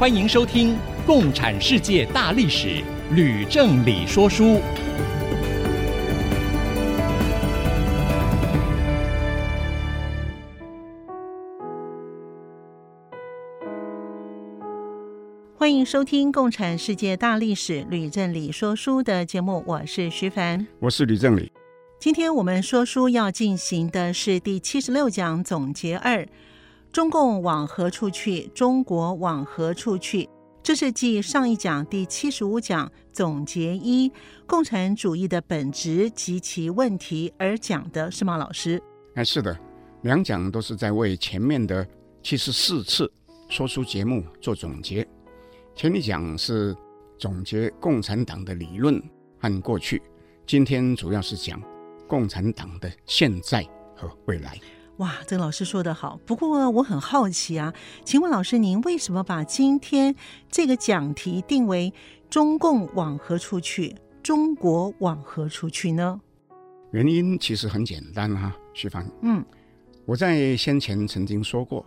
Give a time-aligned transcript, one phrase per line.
[0.00, 0.72] 欢迎收听
[1.04, 2.68] 《共产世界大历史》，
[3.14, 4.58] 吕正理说书。
[15.54, 21.52] 欢迎收听《共产世界大历史》，吕正理说书的节目，我是徐凡，我是吕正理。
[21.98, 26.26] 今天我们说书要进行的是第七十六讲总结二。
[26.92, 28.48] 中共往何处去？
[28.48, 30.28] 中国往何处去？
[30.60, 34.10] 这是继上一讲第七十五讲总结一
[34.44, 38.82] 共产主义的本质及其问题而讲的，是吗，老师？
[39.14, 39.56] 哎，是的，
[40.02, 41.86] 两讲都是在为前面的
[42.24, 43.10] 七十四次
[43.48, 45.06] 说书节目做总结。
[45.76, 46.76] 前一讲是
[47.20, 49.00] 总结共产党的理论
[49.38, 50.02] 和过去，
[50.44, 51.62] 今天主要是讲
[52.08, 54.58] 共产党的现在和未来。
[55.00, 56.20] 哇，这个老师说得好。
[56.26, 57.72] 不过我很好奇啊，
[58.04, 60.14] 请问老师，您为什么把今天
[60.50, 61.90] 这个讲题定为
[62.28, 63.96] “中共往何处去？
[64.22, 66.20] 中国往何处去”呢？
[66.92, 69.10] 原因其实很简单哈、啊，徐凡。
[69.22, 69.42] 嗯，
[70.04, 71.84] 我在先前曾经说过，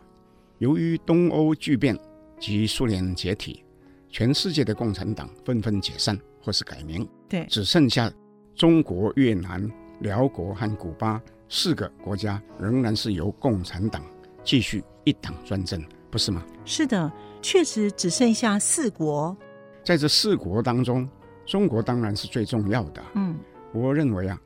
[0.58, 1.96] 由于东欧剧变
[2.40, 3.64] 及苏联解体，
[4.10, 8.12] 全世界的共产党纷纷解散或是改名，对，只剩下
[8.56, 11.22] 中国、越南、辽国和古巴。
[11.56, 14.04] 四个国家仍然是由共产党
[14.44, 16.44] 继续一党专政，不是吗？
[16.66, 17.12] 是的，
[17.44, 19.38] 确实只剩下四国。
[19.84, 21.08] 在这四国当中，
[21.46, 23.04] 中国当然是最重要的。
[23.14, 23.38] 嗯，
[23.72, 24.42] 我认为啊，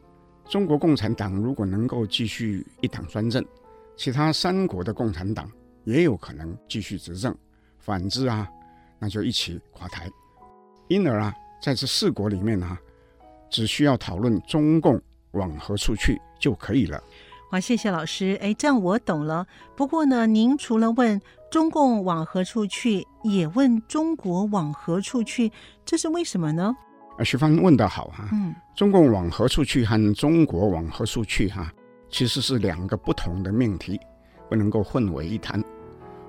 [0.50, 3.42] 中国共产党如果能够继续一党专政，
[3.96, 5.50] 其他三国的共产党
[5.86, 7.34] 也有可能继续执政。
[7.80, 8.46] 反之啊，
[9.00, 10.12] 那就一起垮台。
[10.90, 12.78] 因而啊，在这四国里面啊，
[13.50, 15.02] 只需要讨论中共
[15.38, 17.02] 往何处去就可以了。
[17.50, 18.38] 好，谢谢老师。
[18.42, 19.48] 哎，这样我懂了。
[19.76, 25.50] 不过呢，您除了问中共往何处去，也问中国往何处去，
[25.86, 26.76] 这是为什么呢？
[27.18, 28.28] 啊，徐帆问得好哈。
[28.34, 31.72] 嗯，中共往何处去和中国往何处去哈，
[32.10, 33.98] 其实是两个不同的命题，
[34.50, 35.64] 不能够混为一谈。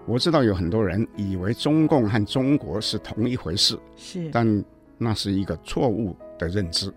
[0.06, 4.64] 我知道有很多人以为中共和中国是同一回事，是，但
[4.96, 6.94] 那是一个错误的认知。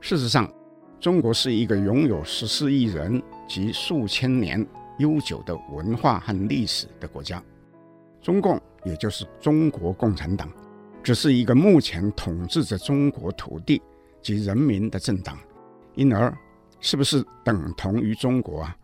[0.00, 0.46] 事实上，
[1.04, 4.66] 中国是一个拥有十四亿人及数千年
[4.96, 7.44] 悠久的文化和历史的国家，
[8.22, 10.48] 中共也就是中国共产党，
[11.02, 13.82] 只是一个目前统治着中国土地
[14.22, 15.38] 及人民的政党，
[15.94, 16.34] 因而
[16.80, 18.74] 是不是等同于中国啊？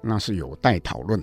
[0.00, 1.20] 那是有待讨论。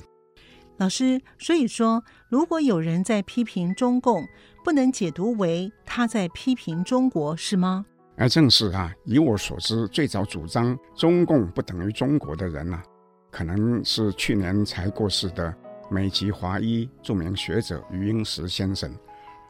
[0.76, 4.28] 老师，所以说，如果有人在批评中共，
[4.66, 7.86] 不能解读为他在批评中国，是吗？
[8.18, 12.84] 而正是啊，以我所知，最早主张中共不等于中国的人呢、啊，
[13.32, 15.54] 可能是去年才过世的
[15.90, 18.94] 美籍华裔著名学者余英时先生。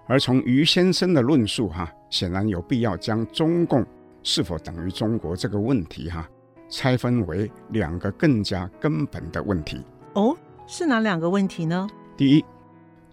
[0.08, 3.86] 而从余先生的论述哈、啊，显然有必要将中共
[4.24, 6.30] 是否等于中国这个问题哈、啊，
[6.70, 9.84] 拆分为两个更加根本的问题。
[10.14, 11.90] 哦，是哪两个问题呢？
[12.16, 12.46] 第一，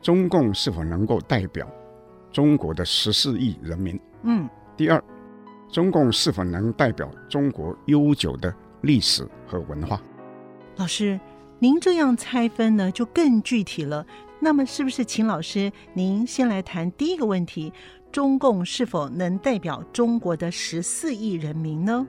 [0.00, 1.66] 中共是否能够代表
[2.30, 3.98] 中国的十四亿人民？
[4.22, 4.48] 嗯。
[4.76, 5.02] 第二。
[5.70, 10.00] 中共是否能代表中国悠久的历史和文化？
[10.76, 11.18] 老师，
[11.58, 14.06] 您这样拆分呢，就更具体了。
[14.40, 17.72] 那么，是不是请老师您先来谈第一个问题：
[18.12, 22.06] 中共是否能代表中国的十四亿人民呢？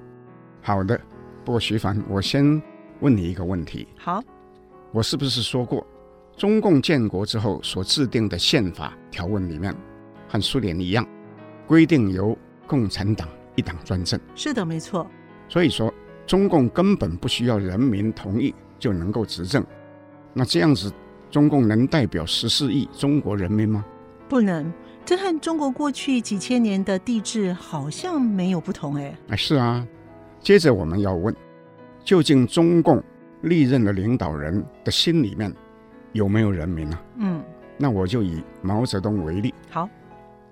[0.61, 0.99] 好的，
[1.43, 2.61] 不过徐凡，我先
[2.99, 3.87] 问你一个问题。
[3.97, 4.23] 好，
[4.91, 5.85] 我是不是说过，
[6.37, 9.75] 中共建国之后所制定的宪法条文里面，
[10.27, 11.03] 和苏联一样，
[11.65, 12.37] 规定由
[12.67, 13.27] 共产党
[13.59, 14.17] 一党专政。
[14.33, 15.05] 是的，没错。
[15.49, 15.93] 所以说，
[16.25, 19.61] 中共根本不需要人民同意就能够执政。
[20.33, 20.91] 那这样子，
[21.29, 23.83] 中共能代表十四亿中国人民吗？
[24.29, 24.71] 不能。
[25.05, 29.17] 这和中国过去几千年的帝制好像没有不同哎。
[29.29, 29.85] 哎，是啊。
[30.39, 31.35] 接着我们要问，
[32.03, 33.03] 究竟中共
[33.41, 35.53] 历任的领导人的心里面
[36.13, 36.99] 有没有人民呢？
[37.17, 37.43] 嗯。
[37.77, 39.53] 那我就以毛泽东为例。
[39.69, 39.89] 好。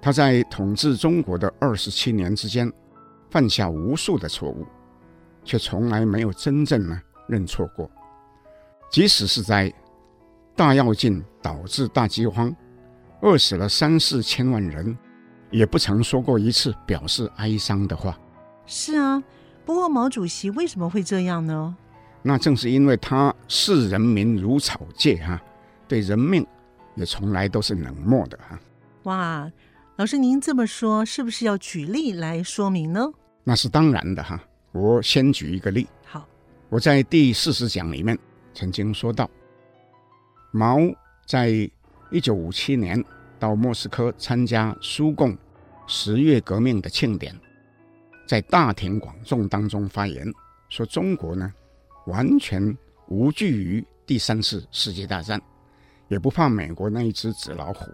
[0.02, 2.72] 他在统治中国的二十七年之间。
[3.30, 4.66] 犯下无数的错误，
[5.44, 7.90] 却从来没有真正呢认错过。
[8.90, 9.74] 即使是在
[10.56, 12.56] 大跃进导致大饥荒、
[13.22, 14.98] 饿死了三四千万人，
[15.52, 18.18] 也不曾说过一次表示哀伤的话。
[18.66, 19.22] 是啊，
[19.66, 21.76] 不过毛主席为什么会这样呢？
[22.24, 25.42] 那正是因为他视人民如草芥哈，
[25.88, 26.46] 对人命
[26.96, 28.60] 也从来都是冷漠的哈。
[29.04, 29.52] 哇，
[29.98, 33.12] 老师您这么说，是不是要举例来说明呢？
[33.44, 34.40] 那是当然的哈。
[34.72, 35.88] 我先举一个例。
[36.06, 36.24] 好，
[36.70, 38.16] 我在第四十讲里面
[38.54, 39.28] 曾经说到，
[40.52, 40.78] 毛
[41.26, 41.50] 在
[42.12, 43.04] 一九五七年
[43.40, 45.36] 到莫斯科参加苏共
[45.88, 47.36] 十月革命的庆典，
[48.28, 50.32] 在大庭广众当中发言，
[50.70, 51.52] 说中国呢
[52.06, 52.78] 完全
[53.08, 55.42] 无惧于第三次世界大战，
[56.08, 57.92] 也不怕美国那一只纸老虎，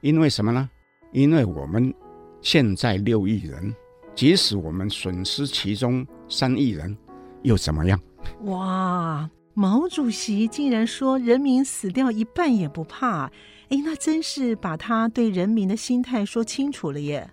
[0.00, 0.70] 因为什么呢？
[1.12, 1.94] 因为我们
[2.40, 3.74] 现在六亿人。
[4.12, 6.94] 即使我们损失其中三亿人，
[7.42, 7.98] 又怎么样？
[8.42, 9.30] 哇！
[9.54, 13.30] 毛主席竟然说人民死掉一半也不怕，
[13.68, 17.30] 哎，那真是把他对人民的心态说清楚了耶。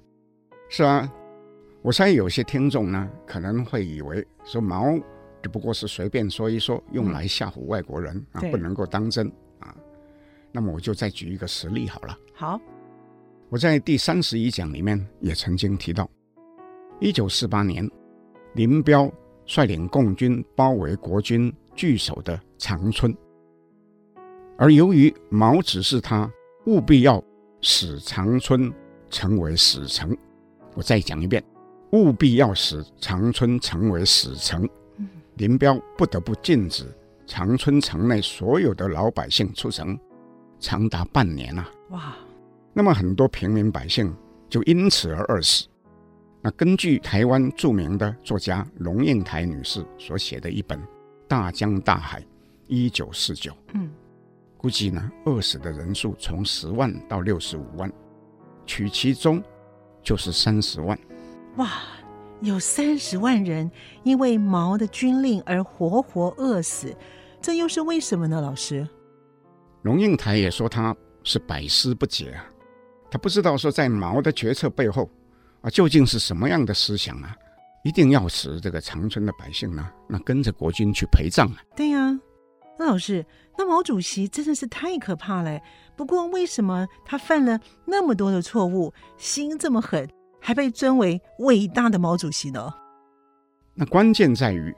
[0.69, 1.11] 是啊，
[1.81, 4.97] 我猜有些听众呢可能会以为说毛
[5.41, 9.27] 只不过是随便说一说，用来吓唬外国人、嗯、啊，不能够当真
[9.59, 9.75] 啊。
[10.51, 12.17] 那么我就再举一个实例好了。
[12.33, 12.61] 好，
[13.49, 16.09] 我在第三十一讲里面也曾经提到。
[16.99, 17.89] 一九四八年，
[18.55, 19.09] 林彪
[19.45, 23.15] 率领共军包围国军据守的长春，
[24.57, 26.29] 而由于毛指示他
[26.65, 27.23] 务必要
[27.61, 28.69] 使长春
[29.09, 30.15] 成为死城，
[30.73, 31.41] 我再讲一遍，
[31.91, 34.67] 务必要使长春成为死城。
[35.35, 36.83] 林彪不得不禁止
[37.25, 39.97] 长春城内所有的老百姓出城，
[40.59, 41.71] 长达半年啊！
[41.91, 42.17] 哇，
[42.77, 44.15] 那么很多平民百姓
[44.47, 45.67] 就因此而饿死。
[46.43, 50.77] 那根据台湾著名的作家龙应台女士所写的一本
[51.27, 52.21] 《大江大海》，
[52.67, 53.89] 一九四九，嗯，
[54.57, 57.91] 估计呢饿死的人数从十万到六十五万，
[58.67, 59.43] 取其中
[60.03, 60.95] 就是三十万。
[61.55, 61.67] 哇，
[62.41, 63.71] 有三十万人
[64.03, 66.95] 因为毛的军令而活活饿死，
[67.41, 68.39] 这又是为什么呢？
[68.39, 68.87] 老师，
[69.81, 72.45] 龙应台也说他是百思不解啊，
[73.09, 75.09] 他不知道说在毛的决策背后。
[75.61, 77.35] 啊，究竟是什么样的思想啊？
[77.83, 81.57] 一定要使这个长春的百姓呢，那跟着国军去陪葬啊？
[81.75, 82.15] 对呀、
[82.77, 83.25] 那老师，
[83.57, 85.59] 那毛主席真的是太可怕了。
[85.95, 90.07] 不过，为什么他犯了那么多的错误，心这么狠，
[90.39, 92.71] 还被尊为伟大的毛主席呢？
[93.73, 94.73] 那关键在于，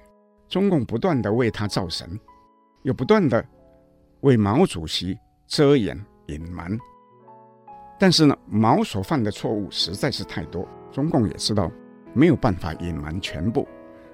[0.48, 2.18] 中共不断地为他造神，
[2.84, 3.46] 又不断地
[4.22, 6.80] 为毛主席遮掩隐瞒。
[8.00, 11.70] 但是呢，毛所犯的错误实在是太多，中共也知道
[12.14, 13.68] 没有办法隐瞒全部，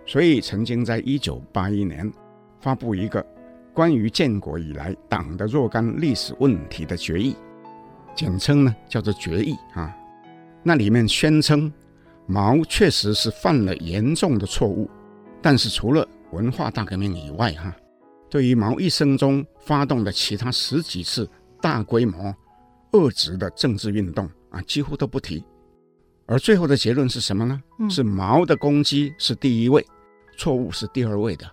[0.07, 2.11] 所以曾经在一九八一年
[2.59, 3.23] 发布一个
[3.75, 7.35] 关于建国以来党的若干历史问题的决议，
[8.15, 9.95] 简称呢叫做决议啊。
[10.63, 11.71] 那里面宣称
[12.25, 14.89] 毛确实是犯了严重的错误，
[15.43, 17.71] 但是除了文化大革命以外，哈，
[18.31, 21.29] 对于毛一生中发动的其他十几次
[21.61, 22.35] 大规模。
[22.95, 25.43] 恶质的政治运动啊，几乎都不提，
[26.25, 27.61] 而最后的结论是什么呢？
[27.79, 29.85] 嗯、是毛的攻击是第一位，
[30.37, 31.45] 错误是第二位的。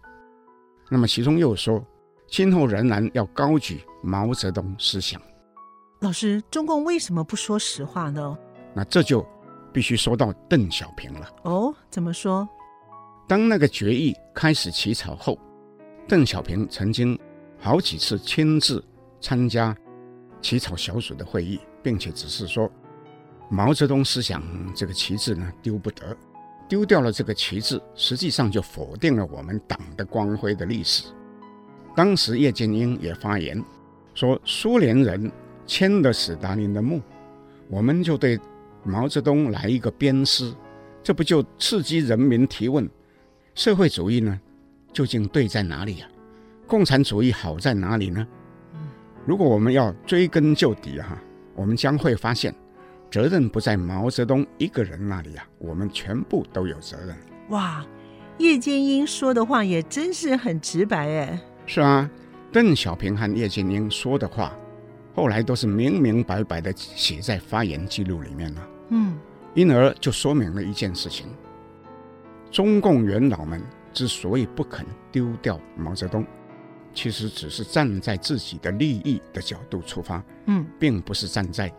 [0.89, 1.85] 那么其中又说，
[2.29, 5.21] 今后仍然要高举毛泽东思想。
[6.01, 8.39] 老师，中共为什么不说实话呢？
[8.75, 9.27] 那这就
[9.73, 11.29] 必须说到邓小平了。
[11.43, 12.49] 哦，怎么说？
[13.29, 15.39] 当那个决议开始起草后，
[16.07, 17.19] 邓小平曾经
[17.59, 18.85] 好几次亲自
[19.21, 19.77] 参加。
[20.43, 22.71] 起草小组的会议，并且只是说，
[23.49, 24.43] 毛泽东思想
[24.75, 26.15] 这个旗帜呢丢不得，
[26.69, 31.05] 丢掉了这个旗帜，实际上就否定了我们党的光辉的历史。
[31.95, 33.63] 当时叶剑英也发言
[34.15, 35.31] 说，苏联人
[35.67, 37.01] 迁了史达林的墓，
[37.69, 38.39] 我们就对
[38.83, 40.53] 毛泽东来一个鞭尸，
[41.03, 42.89] 这不就刺激人民提问：
[43.55, 44.41] 社会主义呢，
[44.93, 46.09] 究竟对在哪里呀？
[46.67, 48.27] 共产主义好在哪里呢？
[49.25, 51.17] 如果我们要追根究底哈，
[51.55, 52.53] 我们将会发现，
[53.11, 57.17] 责任不在毛泽东一个人那里啊，我们全部都有责任。
[57.51, 57.85] 哇，
[58.39, 61.41] 叶剑英说的话也真是很直白哎。
[61.67, 62.11] 是啊，
[62.51, 64.53] 邓小平和叶剑英说的话，
[65.15, 68.69] 后来都是明明白白的写在发言记录里面了。
[68.89, 69.17] 嗯，
[69.55, 71.27] 因而就说明了一件事情：
[72.51, 73.63] 中共元老们
[73.93, 76.27] 之所以不肯丢掉毛泽东。
[76.95, 81.73] 其实只是站在自己的利益的角度出发，嗯，并不是站在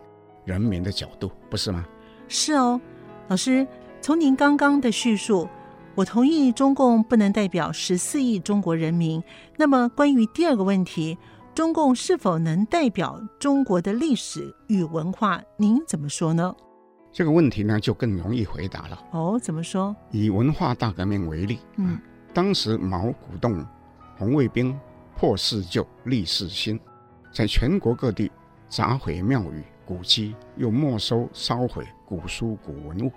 [0.44, 1.84] 人民的角度，不是吗？
[2.28, 2.80] 是哦，
[3.28, 3.66] 老师，
[4.00, 5.48] 从您刚刚的叙述，
[5.94, 9.22] 我同意中共不能代表十四亿中国人民。
[9.56, 11.16] 那么，关于第二个问题，
[11.54, 15.40] 中共是否能代表中国的历史与文化？
[15.56, 16.54] 您怎么说呢？
[17.12, 18.98] 这个问题呢，就更容易回答了。
[19.12, 19.94] 哦，怎么说？
[20.10, 21.96] 以文化大革命为例，嗯，
[22.32, 23.64] 当时毛鼓动
[24.18, 24.76] 红卫兵
[25.16, 26.78] 破四旧立四新，
[27.32, 28.30] 在全国各地
[28.68, 33.12] 砸毁庙宇古迹，又没收烧毁古书古文物，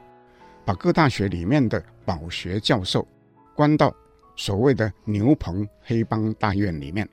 [0.64, 3.08] 把各大学里面的饱学教授
[3.56, 3.94] 关到
[4.36, 7.08] 所谓的牛棚黑帮大院里面。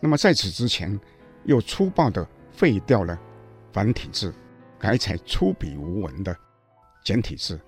[0.00, 0.98] 那么在此之前，
[1.44, 3.18] 又粗暴地废掉了
[3.72, 4.34] 繁体字，
[4.78, 6.36] 改采粗鄙无文的
[7.04, 7.60] 简体字。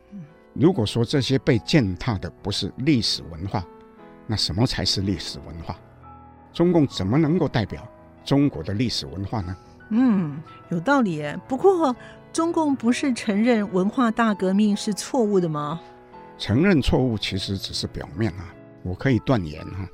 [0.55, 3.65] 如果说这些被践踏的不是历史文化，
[4.27, 5.79] 那什么才是历史文化？
[6.59, 7.87] 中共怎么能够代表
[8.25, 9.57] 中国的历史文化呢？
[9.91, 11.23] 嗯，有道理。
[11.47, 11.95] 不过，
[12.33, 15.81] 中共不是承认文化大革命是错误的吗？
[16.37, 18.53] 承认错误其实只是表面啊。
[18.83, 19.89] 我可以断言哈。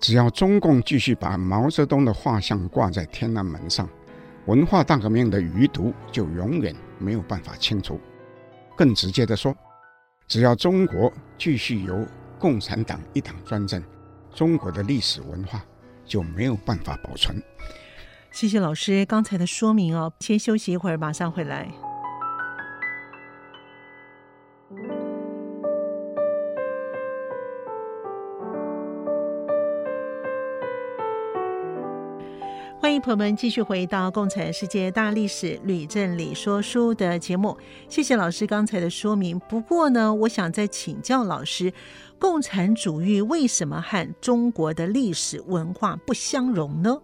[0.00, 3.88] 只要中共继续把毛泽东的画像挂在天安门上，
[4.46, 8.00] 文化大革命的余毒就永远没有办法清除。
[8.76, 9.54] 更直接的说，
[10.26, 12.04] 只要中国继续由
[12.40, 13.80] 共产党一党专政，
[14.34, 15.64] 中国的历史文化
[16.06, 17.42] 就没有办法保存。
[18.30, 21.68] 谢谢老师刚才的说明哦，先休息一会儿，马上回来。
[33.02, 37.58] 朋友们继续回到《共产世界大历史吕正理说书》的节目。
[37.88, 39.36] 谢谢老师刚才的说明。
[39.48, 41.72] 不过呢，我想再请教老师，
[42.20, 46.96] 共产主义为什么和中国的历史文化不相容呢？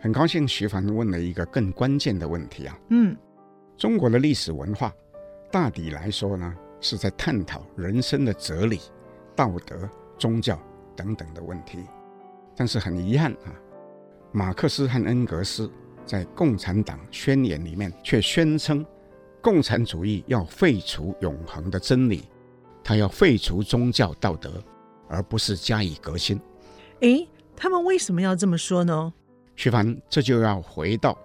[0.00, 2.78] 很高兴徐凡问了一个更关键的问题啊。
[2.88, 3.14] 嗯，
[3.76, 4.90] 中国的历史文化
[5.52, 8.80] 大抵来说呢，是在探讨人生的哲理、
[9.36, 9.86] 道德、
[10.16, 10.58] 宗教
[10.96, 11.80] 等等的问题。
[12.56, 13.52] 但是很遗憾啊。
[14.36, 15.70] 马克思和恩格斯
[16.04, 18.84] 在《共产党宣言》里面却宣称，
[19.40, 22.24] 共产主义要废除永恒的真理，
[22.82, 24.60] 他要废除宗教道德，
[25.06, 26.40] 而不是加以革新。
[27.02, 29.14] 诶，他们为什么要这么说呢？
[29.54, 31.12] 徐凡，这就要回到《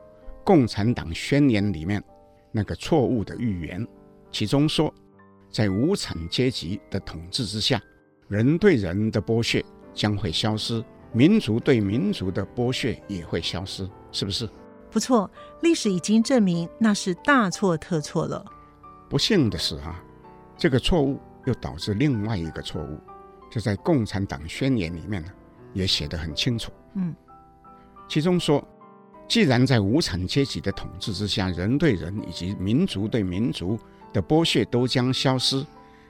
[0.43, 2.03] 共产党宣言》里面
[2.51, 3.87] 那个错误的预言，
[4.31, 4.93] 其中说，
[5.49, 7.81] 在无产阶级的统治之下，
[8.27, 10.85] 人对人的剥削将会消失。
[11.11, 14.47] 民族对民族的剥削也会消失，是不是？
[14.91, 15.29] 不错，
[15.61, 18.43] 历史已经证明那是大错特错了。
[19.09, 20.03] 不幸的是啊，
[20.57, 22.99] 这个错误又导致另外一个错误，
[23.51, 25.29] 就在《共产党宣言》里面呢，
[25.73, 26.71] 也写得很清楚。
[26.95, 27.15] 嗯，
[28.07, 28.63] 其中说，
[29.27, 33.77] 既然在无产阶级的统治之下，人对人以及民族对民族
[34.11, 35.63] 的剥削都将消失，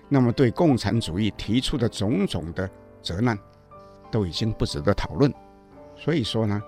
[0.08, 2.70] 那么对共产主义提出的种种的
[3.02, 3.38] 责难。
[4.12, 5.34] 都已经不值得讨论，
[5.96, 6.62] 所以说呢，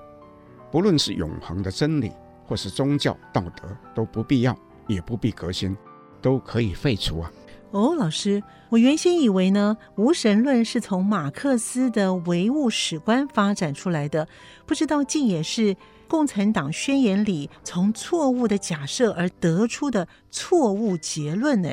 [0.72, 2.12] 不论是永恒的真理，
[2.46, 3.64] 或是宗教道德，
[3.96, 4.58] 都不必要，
[4.88, 5.76] 也不必革新，
[6.22, 7.32] 都可以废除啊。
[7.72, 14.28] 哦，老师，我原先以为呢，无神论是从马克思的唯物史观发展出来的，
[14.66, 15.76] 不知道竟也是
[16.08, 21.70] 共产党宣言里从错误的假设而得出的错误结论呢。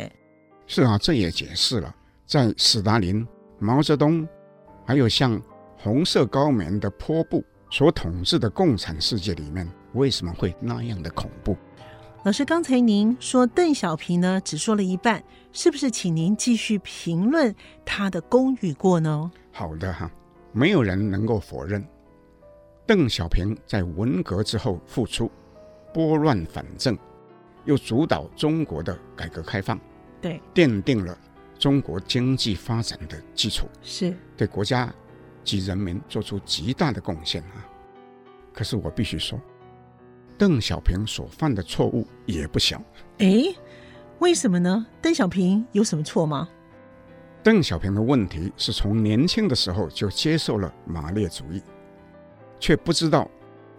[0.67, 1.93] 是啊，这也解释了
[2.27, 3.27] 在斯大林、
[3.59, 4.27] 毛泽东，
[4.87, 5.41] 还有像。
[5.81, 11.57] 红色高棉的坡布所统治的共产世界里面，为什么会那样的恐怖？
[12.25, 15.89] 老师，刚才您说邓小平呢，只说了一半，是不是？
[15.89, 17.55] 请您继续评论
[17.85, 19.31] 他的功与过呢？
[19.53, 20.11] 好的哈，
[20.51, 21.87] 没有人能够否认，
[22.85, 25.31] 邓小平在文革之后复出，
[25.95, 26.99] 拨乱反正，
[27.67, 29.79] 又主导中国的改革开放，
[30.21, 31.17] 对，奠定了
[31.57, 34.93] 中国经济发展的基础，是对国家。
[35.49, 37.65] 及人民做出极大的贡献啊！
[38.53, 39.41] 可是我必须说，
[40.37, 42.83] 邓小平所犯的错误也不小。
[43.19, 43.57] 诶，
[44.19, 44.87] 为什么呢？
[45.01, 46.47] 邓小平有什么错吗？
[47.43, 51.63] 邓小平的问题是从年轻的时候就接受了马列主义，
[52.61, 53.31] 却不知道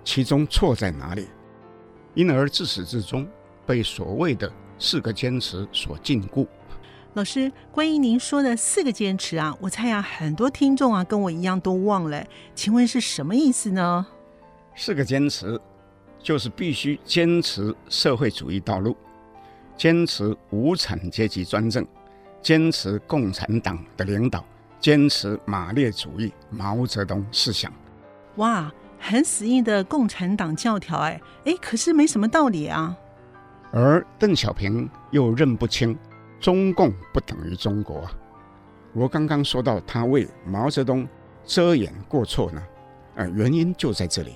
[0.04, 1.28] 其中错在哪里，
[2.16, 3.28] 因而自始至终
[3.68, 6.48] 被所谓的四个坚持所禁锢。
[7.16, 12.24] 老师，关于您说的四个坚持啊，我猜啊，很多听众啊跟我一样都忘了，
[12.54, 14.06] 请问是什么意思呢？
[14.76, 15.60] 四个坚持
[16.22, 18.96] 就是必须坚持社会主义道路，
[19.76, 21.86] 坚持无产阶级专政，
[22.44, 24.46] 坚持共产党的领导，
[24.80, 27.74] 坚持马列主义毛泽东思想。
[28.36, 32.96] 哇，很死硬的共产党教条哎哎，可是没什么道理啊。
[33.72, 35.98] 而邓小平又认不清。
[36.40, 38.12] 中共不等于中国啊。
[38.94, 41.08] 我刚刚说到他为毛泽东
[41.46, 42.64] 遮掩过错呢，
[43.16, 44.36] 呃，原因就在这里。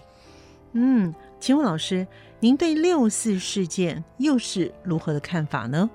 [0.74, 2.06] 嗯，请问老师，
[2.40, 5.90] 您对六四事件又是如何的看法呢？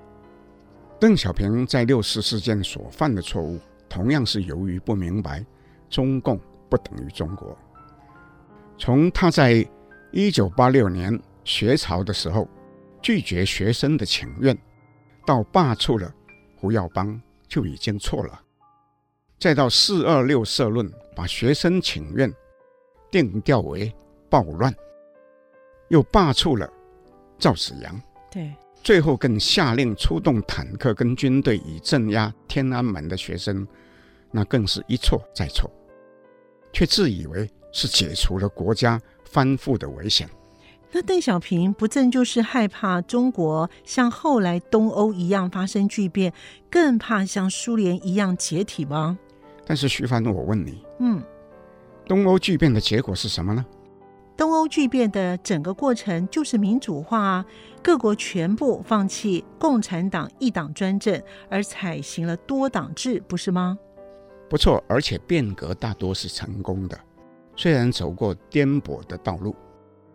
[0.99, 5.45] 邓小平在六四事件所犯的错误，同样是由于不明白
[5.89, 6.39] 中共
[6.69, 7.57] 不等于中国。
[8.77, 9.65] 从他在
[10.11, 12.47] 一九八六年学潮的时候
[13.01, 14.57] 拒绝学生的请愿，
[15.29, 16.11] 到罢黜了
[16.57, 18.33] 胡耀邦就已经错了；
[19.37, 22.33] 再到四二六社论把学生请愿
[23.11, 23.93] 定调为
[24.27, 24.73] 暴乱，
[25.89, 26.67] 又罢黜了
[27.37, 33.67] 赵子阳，对，最后更下令出动坦克跟军队以镇压天安门的学生，
[34.31, 35.69] 那更是一错再错，
[36.73, 40.27] 却自以为是解除了国家翻覆的危险。
[40.91, 46.33] 那邓小平不正就是害怕中国像后来东欧一样发生巨变，
[46.69, 49.17] 更怕像苏联一样解体吗？
[49.65, 51.21] 但是徐凡，我问你，嗯。
[52.07, 53.63] 东欧巨变的结果是什么呢？
[54.35, 57.45] 东欧巨变的整个过程就是民主化啊，
[57.83, 63.77] 各国全部放弃共产党一党专政，而采行了多党制，不是吗？
[64.49, 66.99] 不错，而且变革大多是成功的，
[67.55, 69.55] 虽然走过颠簸的道路，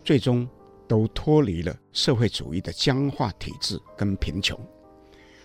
[0.02, 0.48] 最终
[0.86, 4.58] 都脱离了社会主义的僵化体制跟贫穷。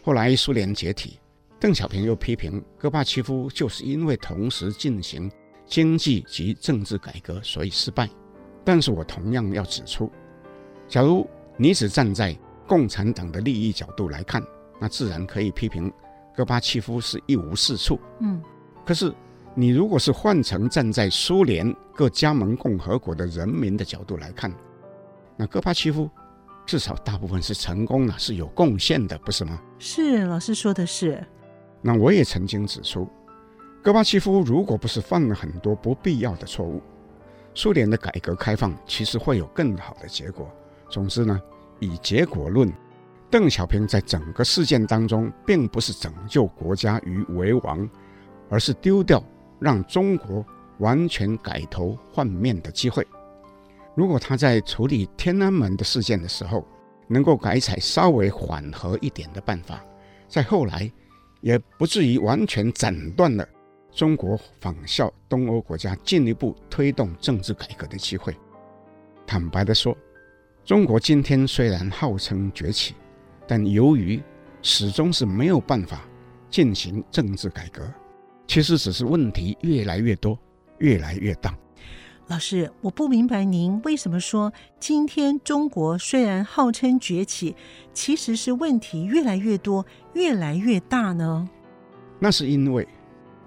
[0.03, 1.19] 后来苏联解体，
[1.59, 5.29] 邓小平又批评戈巴契夫就是因为同时进行。
[5.71, 8.09] 经济及政治改革，所以失败。
[8.65, 10.11] 但是我同样要指出，
[10.87, 14.43] 假如你只站在共产党的利益角度来看，
[14.81, 15.93] 那自然可以批评
[16.35, 17.99] 戈巴契夫是一无是处。
[18.19, 18.41] 嗯，
[18.83, 19.13] 可是
[19.53, 24.51] 你如果是换成站在苏联各加盟共和国的人民的角度来看，
[25.41, 26.09] 那戈巴契夫
[26.65, 29.57] 至少大部分是成功了，是有贡献的，不是吗？
[29.79, 31.25] 是，老师说的是。
[31.81, 33.07] 那我也曾经指出。
[33.81, 36.81] 戈巴契夫如果不是犯了很多不必要的错误，
[37.53, 40.51] 苏联的改革开放其实会有更好的结果。
[40.89, 41.41] 总之呢，
[41.79, 42.69] 以结果论，
[43.31, 47.89] 邓小平在整个事件当中，并不是拯救国家于危亡，
[48.49, 49.23] 而是丢掉
[49.57, 50.45] 让中国
[50.79, 53.07] 完全改头换面的机会。
[53.99, 56.65] 如果他在处理天安门的事件的时候，
[57.09, 59.83] 能够改采稍微缓和一点的办法，
[60.25, 60.89] 在后来
[61.41, 63.45] 也不至于完全斩断了。
[63.91, 68.33] 中国仿效东欧国家进一步推动政治改革的机会。
[69.27, 69.93] 坦白地说，
[70.63, 72.95] 中国今天虽然号称崛起，
[73.45, 74.23] 但由于
[74.61, 76.07] 始终是没有办法
[76.49, 77.83] 进行政治改革，
[78.47, 80.39] 其实只是问题越来越多，
[80.77, 81.53] 越来越大。
[82.29, 87.55] 老师，我不明白您为什么说今天中国虽然号称崛起，
[87.91, 91.49] 其实是问题越来越多，越来越大呢？
[92.19, 92.87] 那是因为。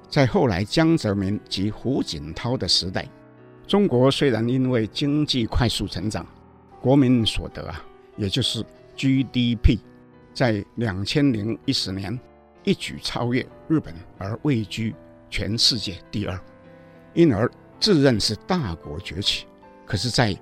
[0.09, 3.09] 在后来江泽民及胡锦涛的时代，
[3.66, 6.27] 中国虽然因为经济快速成长，
[6.83, 7.83] 国民所得啊，
[8.16, 8.62] 也就是
[8.95, 9.79] GDP，
[10.35, 12.18] 在两千零一十年
[12.64, 14.95] 一举超越日本而位居
[15.31, 16.38] 全世界第二，
[17.14, 17.51] 因而
[17.83, 19.47] 自认是大国崛起。
[19.85, 20.35] 可是，在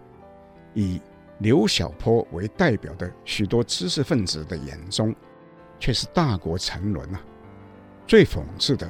[0.74, 1.00] 以
[1.38, 5.14] 刘晓波为代表的许多知识分子的眼中，
[5.78, 7.20] 却是大国沉沦啊！
[8.06, 8.88] 最讽刺的。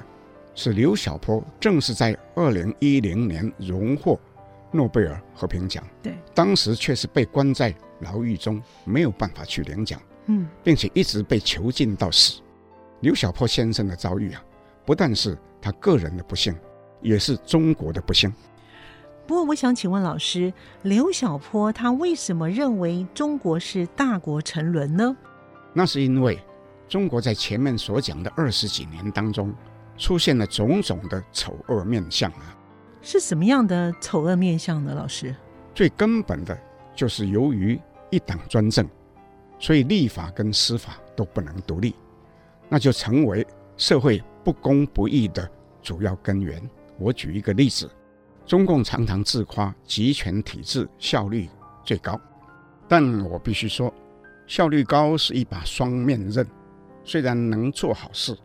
[0.52, 4.18] 是刘晓波，正是在二零一零年荣获
[4.72, 12.40] 诺贝尔和平奖，对，当时却是被关在牢狱中，没有办法去领奖，嗯，并且一直被囚禁到死。
[12.98, 14.44] 刘晓波先生的遭遇啊，
[14.84, 16.54] 不但是他个人的不幸，
[17.00, 18.32] 也是中国的不幸。
[19.26, 25.16] 不过，我想请问老师，刘晓波他为什么认为中国是大国沉沦呢？
[25.72, 26.38] 那是因为
[26.88, 29.54] 中国在前面所讲的二十几年当中。
[29.98, 32.56] 出现了种种的丑恶面相啊，
[33.02, 34.94] 是什么样的丑恶面相呢？
[34.94, 35.36] 老师，
[35.74, 36.58] 最根本的
[36.94, 38.88] 就是由于一党专政，
[39.58, 41.94] 所以立法跟司法都不能独立，
[42.66, 45.46] 那就成为社会不公不义的
[45.82, 46.58] 主要根源。
[47.00, 47.90] 我举一个例子，
[48.46, 51.48] 中共常常自夸集权体制效率
[51.84, 52.20] 最高，
[52.86, 53.92] 但我必须说，
[54.46, 56.46] 效率高是一把双面刃，
[57.02, 58.36] 虽然能做好事。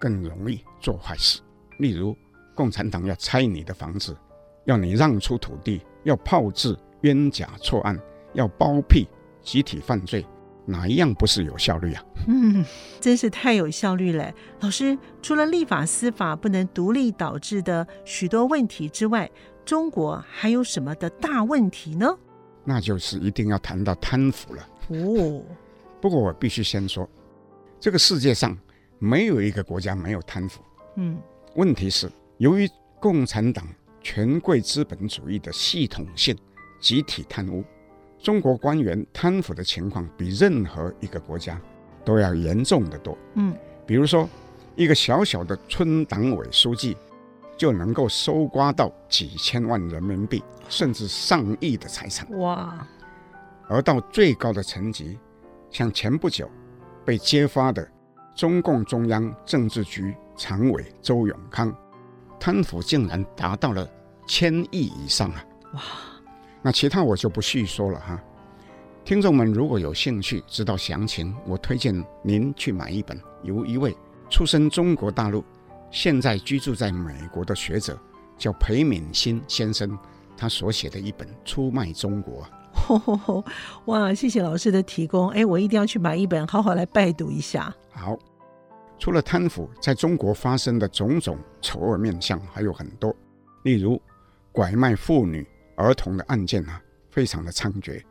[0.00, 1.42] 更容易做坏事，
[1.78, 2.16] 例如
[2.54, 4.16] 共产党要拆你的房子，
[4.64, 8.00] 要你让出土地，要炮制冤假错案，
[8.32, 9.06] 要包庇
[9.42, 10.24] 集体犯罪，
[10.64, 12.04] 哪一样不是有效率啊？
[12.28, 12.64] 嗯，
[13.00, 14.32] 真是太有效率了。
[14.60, 19.30] 老师，除了立法司法不能独立导致的许多问题之外，
[19.64, 22.16] 中国还有什么的大问题呢？
[22.64, 24.68] 那就是一定要谈到贪腐了。
[24.88, 25.42] 哦，
[26.00, 27.08] 不过我必须先说，
[27.78, 28.56] 这个世界上。
[29.02, 30.60] 没有一个国家没有贪腐。
[30.96, 31.16] 嗯，
[31.54, 32.68] 问题是由于
[33.00, 33.66] 共产党
[34.02, 36.36] 权贵资本主义的系统性
[36.82, 37.64] 集体贪污。
[38.22, 41.60] 中国官员贪腐的情况比任何一个国家
[42.04, 43.16] 都要严重得多。
[43.34, 43.56] 嗯，
[43.86, 44.28] 比如说，
[44.76, 46.96] 一个小小的村党委书记
[47.56, 52.28] 就能够搜刮到几千万人民币，甚至上亿的财产。
[52.38, 52.86] 哇！
[53.68, 55.18] 而到最高的层级，
[55.70, 56.50] 像前不久
[57.04, 57.86] 被揭发的
[58.34, 61.74] 中共中央政治局常委周永康，
[62.38, 63.88] 贪腐竟然达到了
[64.26, 65.44] 千亿以上啊！
[65.74, 65.80] 哇！
[66.62, 68.20] 那其他我就不细说了哈。
[69.02, 73.96] 听众们如果有兴趣知道详情，我推荐您去买一本由一位
[74.28, 75.42] 出身中国大陆、
[75.90, 77.98] 现在居住在美国的学者
[78.36, 79.98] 叫裴敏欣先生
[80.36, 82.46] 他所写的一本《出卖中国》。
[83.86, 87.74] 哇，谢谢老师的提供，哎，我一定要去买一本，好好来拜读一下。
[87.90, 88.16] 好，
[88.98, 93.14] 除了贪腐，在中国发生的种种丑恶面相还有很多，
[93.64, 94.00] 例如
[94.52, 95.46] 拐卖妇女。
[95.80, 98.02] 儿童的案件啊，非常的猖獗，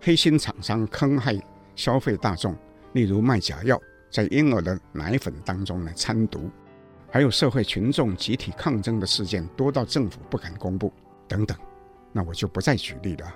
[0.00, 1.36] 黑心厂商坑害
[1.74, 2.56] 消费大众，
[2.92, 3.80] 例如卖假药，
[4.12, 6.48] 在婴儿的奶粉当中呢掺毒，
[7.10, 10.92] 还有社会群众集体抗争的事件多到政府不敢公布
[11.26, 11.58] 等等，
[12.12, 13.34] 那我就不再举例了。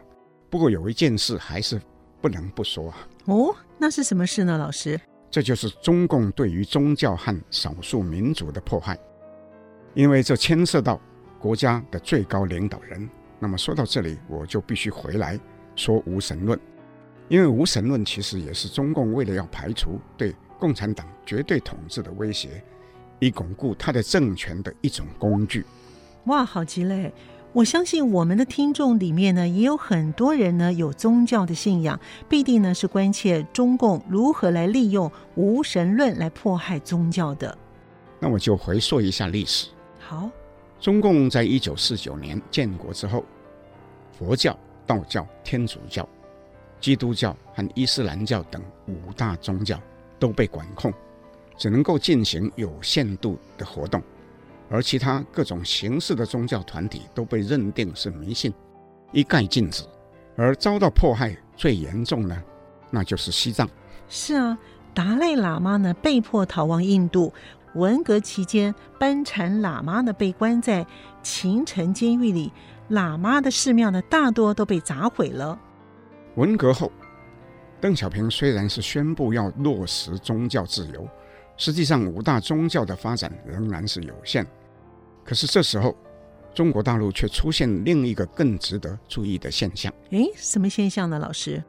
[0.49, 1.81] 不过有一件事还是
[2.21, 3.09] 不能不说啊。
[3.25, 5.01] 哦，那是什么事呢，老师？
[5.33, 8.97] 这就是中共对于宗教和少数民族的迫害，
[9.95, 11.01] 因为这牵涉到
[11.41, 13.11] 国家的最高领导人。
[13.45, 15.39] 那么说到这里，我就必须回来
[15.77, 16.59] 说无神论，
[17.29, 22.65] 因为无神论其实也是中共为了要排除对共产党绝对统治的威胁，
[23.19, 25.67] 以巩固他的政权的一种工具。
[26.25, 27.13] 哇，好极了！
[27.53, 37.59] 我相信我们的听众里面呢，也有很多人呢有宗教的信仰，必定呢是关切中共如何来利用无神论来迫害宗教的。
[38.19, 39.69] 那我就回溯一下历史。
[40.01, 40.31] 好，
[40.81, 43.25] 中共在一九四九年建国之后。
[44.17, 44.57] 佛教、
[44.87, 46.09] 道教、天主教、
[46.79, 49.77] 基督教和伊斯兰教等五大宗教
[50.21, 50.95] 都被管控，
[51.57, 54.01] 只能够进行有限度的活动，
[54.71, 58.55] 而其他各种形式的宗教团体都被认定是迷信，
[59.11, 59.83] 一概禁止。
[60.37, 62.41] 而遭到迫害最严重呢，
[62.89, 63.69] 那就是西藏。
[64.09, 64.57] 是啊，
[64.95, 67.33] 达赖喇嘛呢被迫逃亡印度，
[67.75, 70.87] 文革期间，班禅喇嘛呢被关在
[71.23, 72.53] 秦城监狱里。
[72.91, 75.59] 喇嘛的寺庙呢，大多都被砸毁了。
[76.37, 76.93] 文革后，
[77.81, 81.09] 邓小平虽然是宣布要落实宗教自由，
[81.57, 84.47] 实际上五大宗教的发展仍然是有限。
[85.25, 85.97] 可是这时候，
[86.55, 89.93] 中国大陆却出现另一个更值得注意的现象。
[90.11, 91.19] 诶，什么现象呢？
[91.19, 91.63] 老师？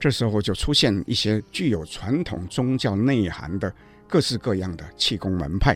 [0.00, 3.72] 这时候就出现一些具有传统宗教内涵的
[4.12, 5.74] 各式各样的气功门派，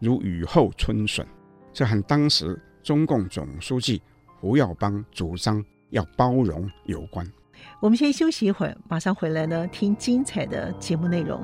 [0.00, 1.24] 如雨后春笋。
[1.72, 4.02] 这和当时中共总书记。
[4.38, 7.26] 胡耀邦主张要包容有关。
[7.80, 11.40] 我们先休息一会儿，马上回来呢，听精彩的节目内容。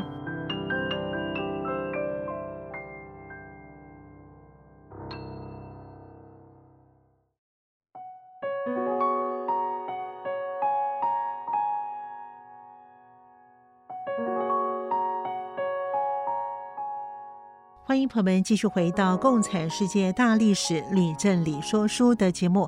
[17.92, 22.66] 欢迎朋友们继续回到《共产世界大历史吕正理说书》的节目。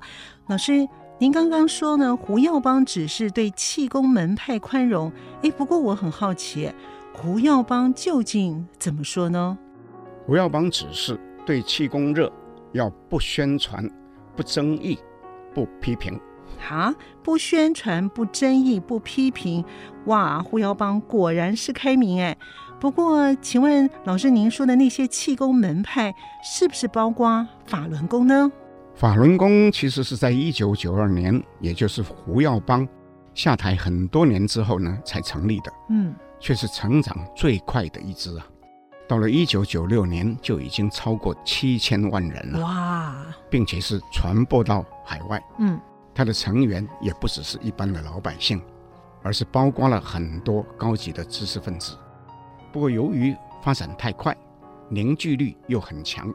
[0.49, 0.87] 老师，
[1.19, 5.11] 您刚刚说呢，胡耀邦只是对气功门派宽容。
[5.41, 6.71] 哎，不过我很好奇，
[7.15, 9.57] 胡耀邦究竟怎么说呢？
[10.27, 12.31] 胡耀邦只是对气功热
[12.73, 13.83] 要不宣传、
[14.37, 14.99] 不争议、
[15.55, 16.21] 不批评。
[16.59, 19.65] 哈，不宣传、不争议、不批评。
[20.05, 22.37] 哇，胡耀邦果然是开明哎。
[22.81, 28.51] 不过，请问老师，您说的那些气功门派是不是包括法轮功呢？
[28.95, 32.87] 法轮功其实是在一九九二年，也就是胡耀邦
[33.33, 35.73] 下台很多年之后呢，才成立的。
[35.89, 38.47] 嗯，却是成长最快的一支啊！
[39.09, 42.61] 到了一九九六年，就已经超过七千万人了。
[42.61, 43.17] 哇！
[43.51, 45.43] 并且是传播到海外。
[45.59, 45.81] 嗯，
[46.15, 48.61] 它的成员也不只是一般的老百姓，
[49.23, 51.97] 而是包括了很多高级的知识分子。
[52.75, 53.33] 不过，由于
[53.63, 54.37] 发展太快，
[54.89, 56.35] 凝聚力又很强，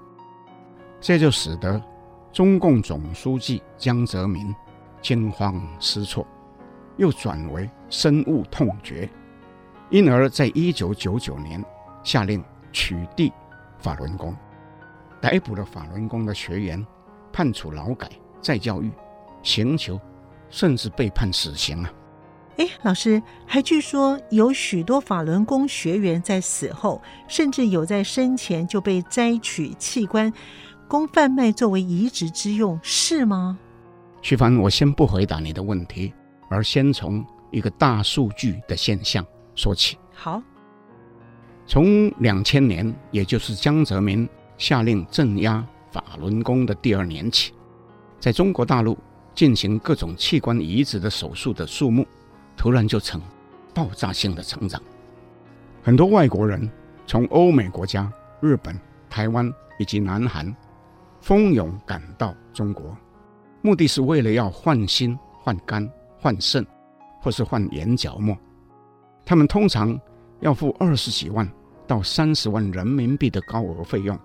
[1.02, 1.84] 这就使得
[2.32, 4.56] 中共总书记江泽民
[5.02, 6.26] 惊慌失措，
[6.96, 9.10] 又转为深恶痛绝，
[9.90, 11.62] 因而，在一九九九年
[12.06, 13.30] 下令取缔
[13.78, 14.34] 法轮功，
[15.20, 16.88] 逮捕了法轮功的学员，
[17.34, 18.90] 判处劳改、再教育、
[19.44, 20.00] 刑求，
[20.50, 21.92] 甚至被判死刑啊！
[22.60, 30.34] 哎，老师，还据说有许多法轮功学员在死后，甚至有在生前就被摘取器官，
[30.86, 33.58] 供贩卖作为移植之用，是吗？
[34.22, 36.14] 徐凡，我先不回答你的问题，
[36.50, 39.98] 而先从一个大数据的现象说起。
[40.14, 40.44] 好，
[41.66, 47.54] 从两千年，也就是江泽民下令镇压法轮功的第二年起，
[48.20, 48.98] 在中国大陆
[49.34, 52.06] 进行各种器官移植的手术的数目，
[52.60, 53.22] 突然就成
[53.74, 54.82] 爆炸性的成长。
[55.82, 56.70] 很多外国人
[57.08, 58.78] 从欧美国家、日本、
[59.10, 60.54] 台湾以及南韩
[61.22, 62.94] 蜂拥赶到中国，
[63.62, 66.68] 目的是为了要换心、换肝、换肾，
[67.22, 68.38] 或是换眼角膜。
[69.26, 69.98] 他们通常
[70.42, 71.50] 要付二十几万
[71.88, 74.20] 到三十万人民币的高额费用，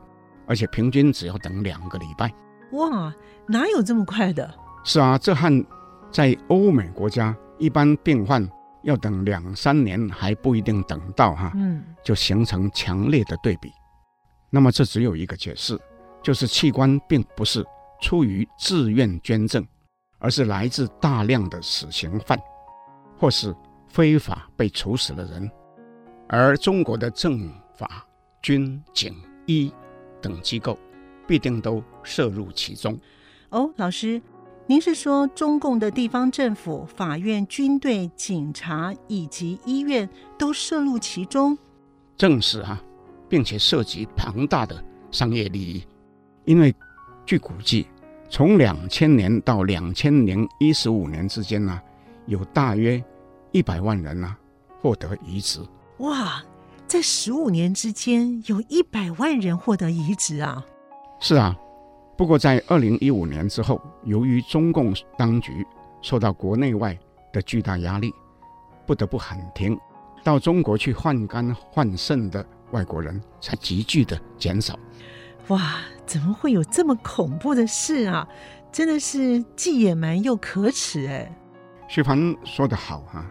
[0.48, 2.34] 而且平均只要等两个礼拜。
[2.72, 3.14] 哇，
[3.46, 4.52] 哪有这么快的？
[4.82, 5.64] 是啊，这和
[6.10, 8.48] 在欧美国家一般病患
[8.82, 13.70] 要等两三年还不一定等到哈，嗯，就形成强烈的对比。
[14.50, 15.78] 那么这只有一个解释，
[16.22, 17.64] 就是器官并不是
[18.00, 19.66] 出于自愿捐赠，
[20.18, 22.38] 而是来自大量的死刑犯，
[23.18, 23.54] 或是
[23.88, 25.50] 非法被处死的人，
[26.28, 28.06] 而中国的政法、
[28.42, 29.14] 军、警、
[29.46, 29.72] 医
[30.20, 30.78] 等机构
[31.26, 32.98] 必定都涉入其中。
[33.50, 34.20] 哦，老师。
[34.66, 41.56] 您是说，中共的地方政府、法院、军队、警察以及医院都涉入其中？
[42.16, 42.82] 正是啊，
[43.28, 45.84] 并且涉及庞大的商业利益。
[46.46, 46.74] 因为
[47.26, 47.86] 据估计，
[48.30, 51.82] 从两千年到两千零一十五年之间呢、啊，
[52.24, 53.02] 有大约
[53.52, 54.38] 一百万人呢、啊、
[54.80, 55.60] 获得移植。
[55.98, 56.42] 哇，
[56.86, 60.64] 在十五年之间，有一百万人获得移植啊！
[61.20, 61.54] 是啊。
[62.16, 65.66] 不过，在二零一五年之后，由于中共当局
[66.00, 66.96] 受到国内外
[67.32, 68.14] 的巨大压力，
[68.86, 69.76] 不得不喊停，
[70.22, 74.78] 到中国去换肝换肾的外国人才急剧的减少。
[75.48, 78.26] 哇，怎么会有这么恐怖的事啊？
[78.70, 81.30] 真的是既野蛮又可耻哎！
[81.88, 83.30] 徐帆说得好哈、啊，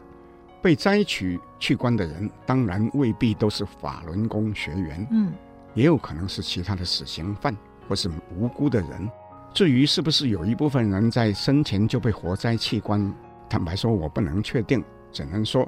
[0.61, 5.33] 被摘取器官的人当然未必都是法轮功学员，嗯，
[5.73, 7.55] 也有可能是其他的死刑犯。
[7.87, 9.09] 或是无辜的人，
[9.53, 13.13] 至于是不是有一部分人在生前就被活摘器官，
[13.49, 15.67] 坦白说，我不能确定，只能说，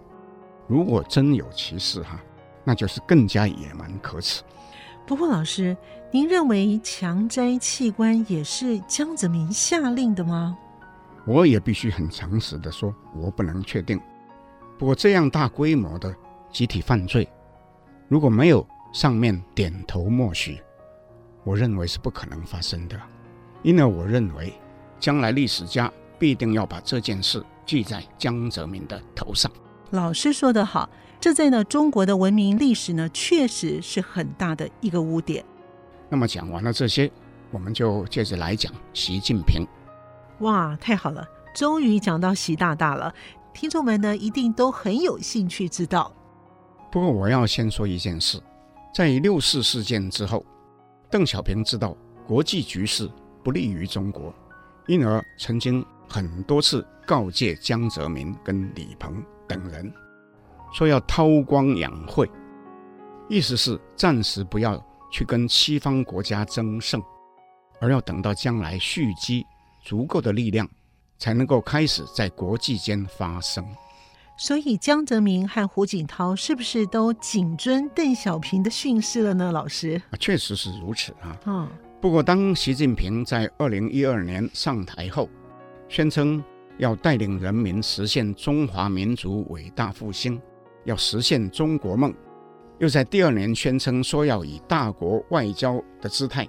[0.67, 2.19] 如果真有其事哈，
[2.63, 4.43] 那就是更加野蛮可耻。
[5.05, 5.77] 不过，老师，
[6.09, 10.57] 您认为强摘器官也是江泽民下令的吗？
[11.27, 13.99] 我也必须很诚实的说，我不能确定。
[14.79, 16.15] 不过，这样大规模的
[16.51, 17.27] 集体犯罪，
[18.07, 20.59] 如果没有上面点头默许。
[21.45, 22.99] 我认为是不可能发生的，
[23.61, 24.51] 因而我认为
[24.99, 29.49] 将来历史家必定要把这件事记在江泽民的头上。
[29.91, 30.89] 老师说得好，
[31.21, 35.45] 这在呢中国的文明历史呢，确实是很大的一个污点。
[36.09, 37.11] 那么讲完了这些，
[37.51, 39.63] 我们就接着来讲习近平。
[40.39, 43.13] 哇，太好了，终于讲到习大大了，
[43.53, 46.11] 听众们呢一定都很有兴趣知道。
[46.91, 48.41] 不过我要先说一件事，
[48.91, 50.43] 在六四事件之后。
[51.15, 51.95] 邓小平知道
[52.27, 53.09] 国际局势
[53.41, 54.35] 不利于中国，
[54.85, 59.89] 因而曾经很多次告诫江泽民跟李鹏等人，
[60.73, 62.29] 说要韬光养晦，
[63.29, 67.01] 意思是暂时不要去跟西方国家争胜，
[67.79, 69.45] 而要等到将来蓄积
[69.85, 70.67] 足够的力量，
[71.17, 73.65] 才能够开始在国际间发声。
[74.37, 79.51] 所以江泽民和胡锦涛是不是都谨遵邓小平的训示了呢？
[79.51, 81.37] 老师，确实是如此啊。
[81.45, 81.69] 嗯。
[82.01, 85.29] 不过，当习近平在二零一二年上台后，
[85.87, 86.43] 宣称
[86.77, 90.39] 要带领人民实现中华民族伟大复兴，
[90.83, 92.13] 要实现中国梦，
[92.77, 96.47] 又在第二年宣称说要以大国外交的姿态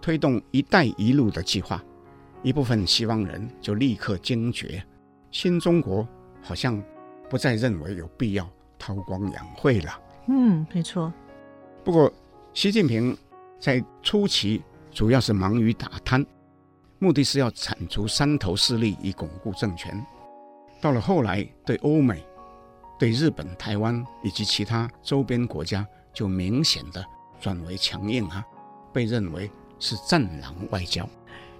[0.00, 1.80] 推动“一带一路”的计划，
[2.42, 4.82] 一部分西方人就立刻惊觉，
[5.30, 6.08] 新中国
[6.40, 6.82] 好像。
[7.30, 8.46] 不再认为有必要
[8.78, 10.00] 韬光养晦了。
[10.26, 11.12] 嗯，没错。
[11.84, 12.12] 不过，
[12.52, 13.16] 习近平
[13.58, 16.26] 在初期主要是忙于打贪，
[16.98, 20.04] 目的是要铲除山头势力以巩固政权。
[20.80, 22.26] 到了后来，对欧美、
[22.98, 27.04] 对日本、台湾以及其他周边国家，就明显的
[27.40, 28.44] 转为强硬啊，
[28.92, 31.08] 被认为是战狼外交。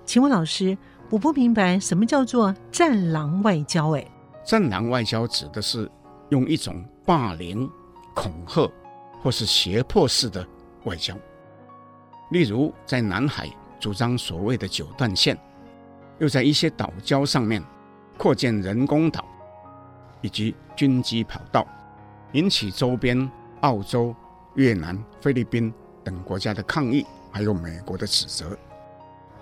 [0.05, 0.77] 请问老师，
[1.11, 3.93] 我不明白什么叫做战狼外交？
[3.93, 4.05] 哎。
[4.45, 5.91] 战狼外交指的是
[6.31, 7.71] 用一种霸凌、
[8.15, 8.71] 恐吓
[9.23, 10.47] 或是胁迫式的
[10.85, 11.15] 外交，
[12.31, 13.49] 例如在南海
[13.79, 15.39] 主张所谓的九段线，
[16.19, 17.63] 又在一些岛礁上面
[18.17, 19.25] 扩建人工岛
[20.21, 21.67] 以及军机跑道，
[22.33, 24.15] 引起周边澳洲、
[24.55, 25.73] 越南、菲律宾
[26.03, 28.57] 等国家的抗议，还有美国的指责，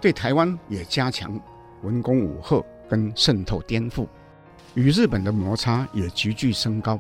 [0.01, 1.39] 对台湾也加强
[1.83, 4.07] 文攻武吓跟渗透颠覆，
[4.75, 6.99] 与日本的摩擦也急剧升高，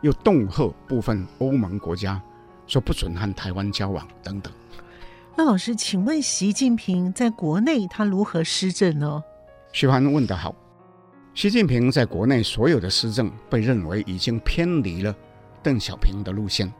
[0.00, 2.20] 又恫吓部分欧盟国家，
[2.66, 4.52] 说不准和台湾交往等等。
[5.36, 9.22] 那老师，请问习近平在国内他如何施政呢？
[9.72, 10.54] 徐帆问得好，
[11.34, 15.14] 习近平在国内所有的施政被认为已经偏离了
[15.62, 16.72] 邓小平的路线，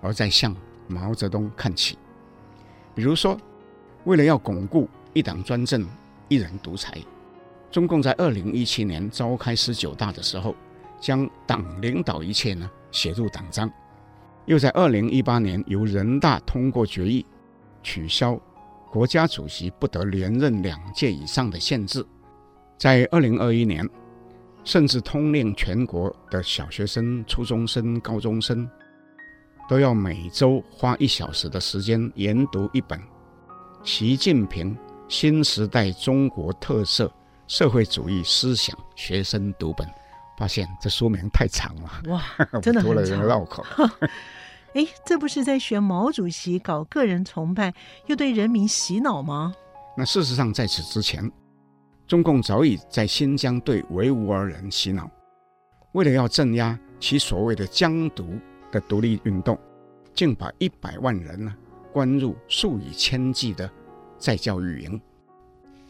[0.00, 0.54] 而在向
[0.86, 1.98] 毛泽东看齐。
[2.94, 3.36] 比如说，
[4.04, 5.84] 为了要巩固一党专政、
[6.28, 6.98] 一人独裁，
[7.70, 10.54] 中共在二零一七年召开十九大的时候，
[11.00, 13.70] 将“党领导一切”呢写入党章，
[14.46, 17.24] 又在二零一八年由人大通过决议。
[17.82, 18.36] 取消
[18.90, 22.04] 国家主席不得连任两届以上的限制，
[22.78, 23.88] 在二零二一年，
[24.64, 28.68] 甚至通令全国的小学生、初中生、高中生
[29.68, 32.98] 都要每周花一小时的时间研读一本
[33.84, 34.76] 《习近平
[35.08, 37.12] 新时代中国特色
[37.48, 39.86] 社会主义思想学生读本》。
[40.38, 42.22] 发现这书名太长了，哇，
[42.60, 43.64] 真的多了人，绕口。
[44.74, 47.72] 哎，这不是在学毛主席搞个人崇拜，
[48.04, 49.54] 又对人民洗脑吗？
[49.96, 51.32] 那事实上，在此之前，
[52.06, 55.10] 中共早已在新疆对维吾尔人洗脑，
[55.92, 58.38] 为了要镇压其所谓的疆独
[58.70, 59.58] 的独立运动，
[60.12, 61.54] 竟把一百万人呢
[61.94, 63.70] 关入数以千计的
[64.18, 65.00] 再教育营。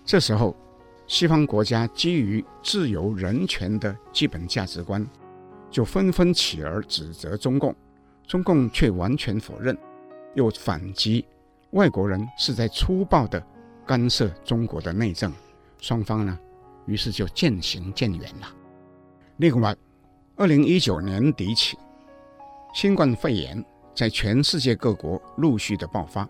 [0.05, 0.55] 这时候，
[1.07, 5.07] 西方国家基于自由人权的基本价值观，
[5.71, 7.75] 就纷纷起而指责中共。
[8.27, 9.77] 中共却完全否认，
[10.35, 11.25] 又反击
[11.71, 13.41] 外国人是在粗暴地
[13.87, 15.33] 干涉中国的内政，
[15.81, 16.37] 双方呢，
[16.87, 18.49] 于是就渐行渐远了。
[19.37, 19.77] 另外，
[20.35, 21.79] 二零一九年底起，
[22.75, 23.65] 新冠肺炎
[23.95, 26.29] 在全世界各国陆续的爆发，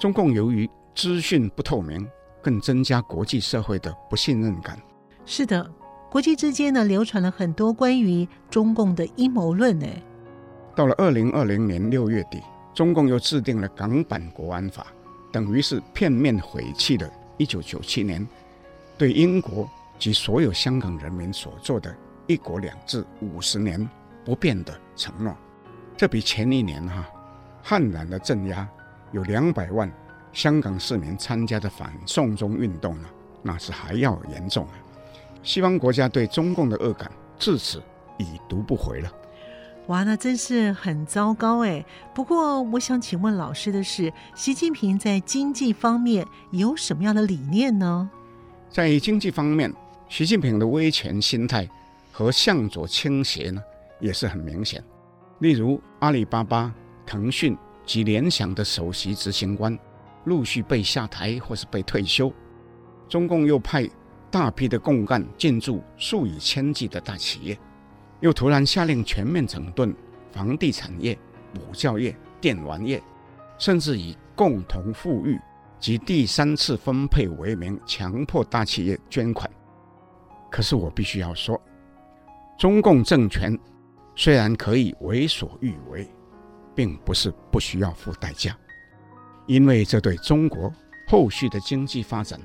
[0.00, 2.04] 中共由于资讯不透明，
[2.42, 4.78] 更增加国际社会的不信任感。
[5.24, 5.70] 是的，
[6.10, 9.86] 国际之间呢，流传了很多关于中共的阴谋论呢。
[10.74, 12.40] 到了二零二零年六月底，
[12.74, 14.86] 中共又制定了港版国安法，
[15.30, 18.26] 等于是片面毁弃了一九九七年
[18.96, 21.94] 对英国及所有香港人民所做的
[22.26, 23.88] 一国两制五十年
[24.24, 25.36] 不变的承诺。
[25.96, 27.08] 这比前一年哈、啊、
[27.62, 28.66] 悍然的镇压
[29.12, 29.90] 有两百万
[30.32, 33.08] 香港市民参加的反送中运动呢，
[33.42, 34.72] 那是还要严重啊！
[35.42, 37.82] 西方国家对中共的恶感至此
[38.18, 39.12] 已读不回了。
[39.86, 41.84] 哇，那真是很糟糕哎！
[42.14, 48.08] 不过，我想请问老师的是，习近平在经济方面有什么样的理念呢？
[48.70, 49.72] 在经济方面，
[50.08, 51.68] 习近平的威权心态
[52.12, 53.60] 和向左倾斜呢，
[53.98, 54.80] 也是很明显。
[55.40, 56.72] 例如，阿里巴巴、
[57.04, 59.76] 腾讯及联想的首席执行官
[60.24, 62.32] 陆续被下台或是被退休，
[63.08, 63.88] 中共又派
[64.30, 67.58] 大批的共干进驻数以千计的大企业。
[68.20, 69.94] 又突然下令全面整顿
[70.30, 71.18] 房地产业、
[71.54, 73.02] 补教业、电玩业，
[73.58, 75.38] 甚至以共同富裕
[75.78, 79.50] 及第三次分配为名，强迫大企业捐款。
[80.50, 81.58] 可是我必须要说，
[82.58, 83.58] 中共政权
[84.14, 86.06] 虽然可以为所欲为，
[86.74, 88.54] 并不是不需要付代价，
[89.50, 90.72] 因为这对中国
[91.08, 92.40] 后续的经济发展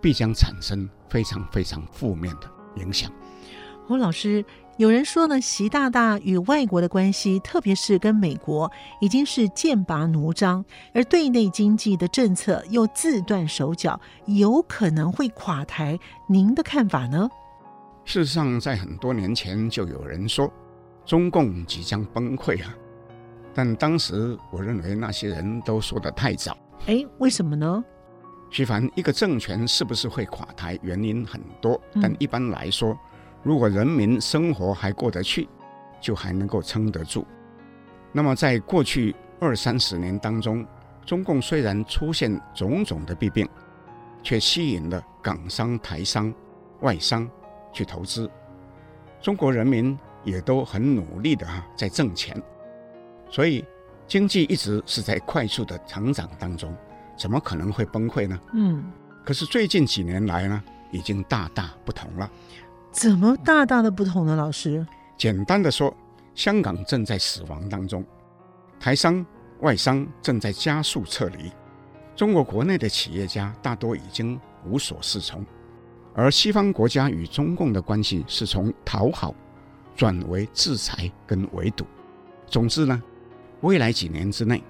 [0.00, 3.10] 必将产生非常非常负面的影响。
[3.88, 4.44] 胡老师。
[4.76, 8.68] 有人说呢，习大大与外国的关系，特别是跟美国，
[9.00, 15.96] 已经是剑拔弩张，而对内经济的政策又自断手脚，有可能会垮台。
[16.28, 17.30] 您的看法呢？
[18.04, 20.52] 事实上，在很多年前就有人说，
[21.04, 22.74] 中共即将崩溃啊，
[23.54, 26.56] 但当时我认为那些人都说得太早。
[26.86, 27.84] 哎，为什么呢？
[28.50, 32.90] 徐凡，一个政权是不是会垮台，原因很多，但一般来说。
[32.90, 32.98] 嗯
[33.44, 35.46] 如果人民生活还过得去，
[36.00, 37.26] 就还能够撑得住。
[38.10, 40.66] 那么，在过去二三十年当中，
[41.04, 43.46] 中共虽然出现种种的弊病，
[44.22, 46.32] 却吸引了港商、台商、
[46.80, 47.28] 外商
[47.70, 48.26] 去投资。
[49.20, 52.42] 中国人民也都很努力的哈在挣钱，
[53.34, 53.64] 所以
[54.06, 56.72] 经济一直是在快速的成长当中，
[57.18, 58.38] 怎么可能会崩溃呢？
[58.52, 58.92] 嗯。
[59.24, 60.62] 可是最近几年来呢，
[60.92, 62.30] 已经大大不同了。
[62.92, 64.36] 怎么大大的不同呢？
[64.36, 65.92] 老师，简单的说，
[66.36, 68.04] 香港正在死亡当中，
[68.78, 69.26] 台商、
[69.62, 71.50] 外商正在加速撤离，
[72.14, 75.44] 中国国内的企业家大多已经无所适从，
[76.14, 79.34] 而西方国家与中共的关系是从讨好
[79.96, 81.84] 转为制裁跟围堵。
[82.46, 83.02] 总之呢，
[83.64, 84.62] 未来几年之内，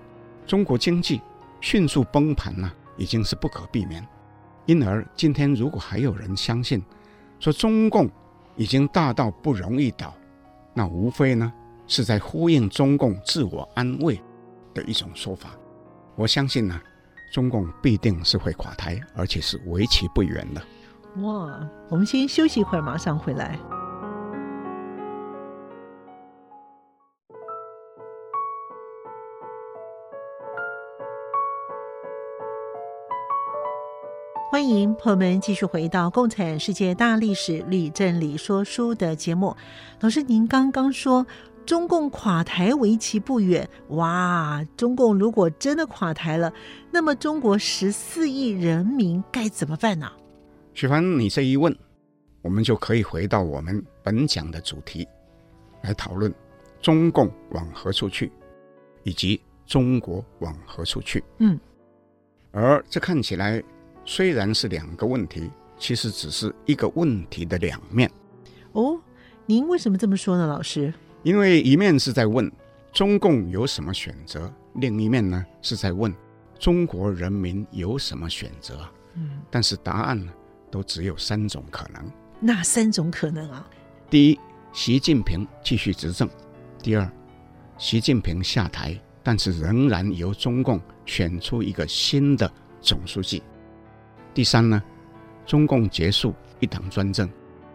[0.46, 1.20] 中国经济
[1.60, 4.06] 迅速崩盘呢，已经是不可避免。
[4.66, 6.80] 因而今天如果还有人相信
[7.40, 8.08] 说中共
[8.54, 10.14] 已经大到不容易倒，
[10.72, 11.52] 那无非呢
[11.88, 14.22] 是在呼应中共自我安慰
[14.72, 15.50] 的一种说法。
[16.14, 16.80] 我相信呢，
[17.32, 20.62] 中共必定是会垮台，而且是为期不远的。
[21.22, 23.58] 哇，我们先休息一会儿，马上回来。
[34.54, 39.56] 欢迎朋友们继续回到《共产世界大历史李正理说书》的节目。
[39.98, 41.26] 老师，您刚刚说
[41.66, 44.64] 中共垮台为期不远，哇！
[44.76, 46.52] 中共如果真的垮台了，
[46.92, 50.08] 那么中国十四亿人民该怎么办呢？
[50.72, 51.76] 许凡，你这一问，
[52.40, 55.04] 我们就可以回到我们本讲的主题，
[55.82, 56.32] 来讨论
[56.80, 58.30] 中共往何处去，
[59.02, 61.24] 以及中国往何处去。
[61.38, 61.58] 嗯，
[62.52, 63.60] 而这看起来
[64.04, 68.10] 虽然是两个问题，其实只是一个问题的两面。
[68.72, 69.00] 哦，
[69.46, 70.92] 您为什么这么说呢，老师？
[71.22, 72.50] 因为一面是在问
[72.92, 76.14] 中共有什么选择，另一面呢是在问
[76.58, 78.80] 中国人民有什么选择。
[79.14, 80.32] 嗯，但是答案呢？
[80.70, 82.02] 都只有三种可能，
[82.40, 83.64] 那三种可能啊？
[84.10, 84.40] 第一，
[84.72, 86.26] 习近平继续执政；
[86.82, 87.08] 第二，
[87.78, 93.40] 习近平下台，但是仍然由中共选出一个新的总书记；
[94.34, 94.82] 第三呢，
[95.46, 97.30] 中共结束一党专政，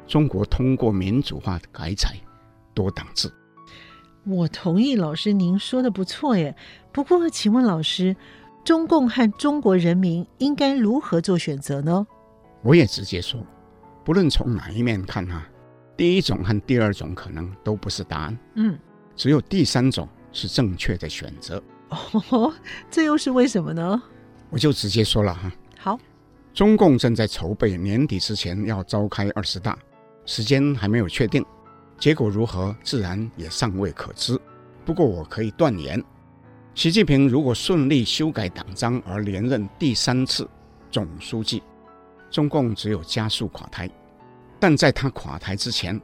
[0.06, 2.16] 中国通过民主化的改采
[2.74, 3.32] 多党制。
[4.26, 6.54] 我同意老师您说的不错耶。
[6.92, 8.14] 不过，请问老师，
[8.66, 12.06] 中共和中国人民应该如何做选择呢？
[12.62, 13.42] 我也直接说，
[14.04, 15.48] 不论从哪一面看哈，
[15.96, 18.78] 第一种和第二种可能都不是答案，嗯，
[19.16, 21.64] 只有第三种是正确的选择。
[22.30, 22.54] 哦，
[22.92, 24.02] 这又是为什么呢？
[24.50, 25.52] 我就直接说了哈。
[25.78, 25.98] 好，
[26.60, 29.80] 中共正在筹备年底之前要召开二十大，
[30.26, 31.42] 时间还没有确定，
[31.98, 34.38] 结果如何自然也尚未可知。
[34.84, 36.04] 不过我可以断言，
[36.76, 40.46] 习近平如果顺利修改党章而连任第三次
[40.92, 41.64] 总书记。
[42.30, 43.90] 中共只有加速垮台，
[44.60, 45.98] 但在他垮台之前，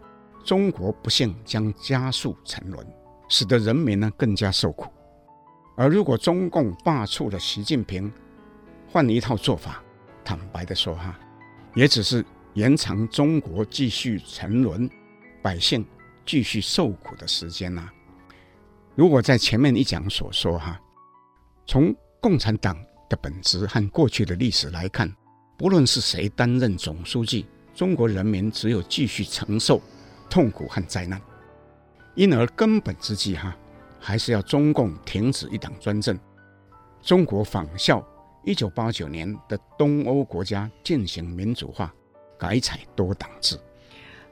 [0.45, 2.88] 中国不幸将加速沉沦，
[3.28, 4.89] 使得人民呢更加受苦。
[5.76, 8.10] 而如果中共罢黜了习近平，
[8.88, 9.84] 换一套做法，
[10.26, 11.17] 坦白的说哈，
[11.76, 14.89] 也只是延长中国继续沉沦、
[15.41, 15.86] 百姓
[16.26, 17.89] 继续受苦的时间呐、
[18.95, 20.78] 如果在前面一讲所说哈，
[21.67, 22.76] 从共产党
[23.07, 25.15] 的本质和过去的历史来看。
[25.57, 29.82] 不论是谁担任总书记，中国人民只有继续承受
[30.30, 31.21] 痛苦和灾难。
[32.13, 33.55] 因而根本之计哈，
[33.97, 36.19] 还是要中共停止一党专政，
[37.01, 38.05] 中国仿效
[38.46, 41.93] 一九八九年的东欧国家进行民主化，
[42.38, 43.60] 改采多党制。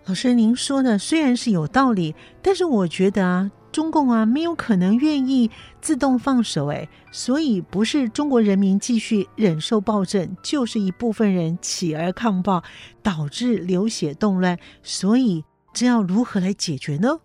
[0.05, 3.51] 老师，您说的虽然是有道理，但是我觉得啊。
[3.72, 5.49] 中共啊，没有可能愿意
[5.82, 12.64] 自动放手哎，所以不是中国人民继续忍受暴政，就是一部分人起而抗暴，
[13.01, 14.59] 导致流血动乱。
[14.84, 15.43] 所以
[15.74, 17.20] 这要如何来解决呢？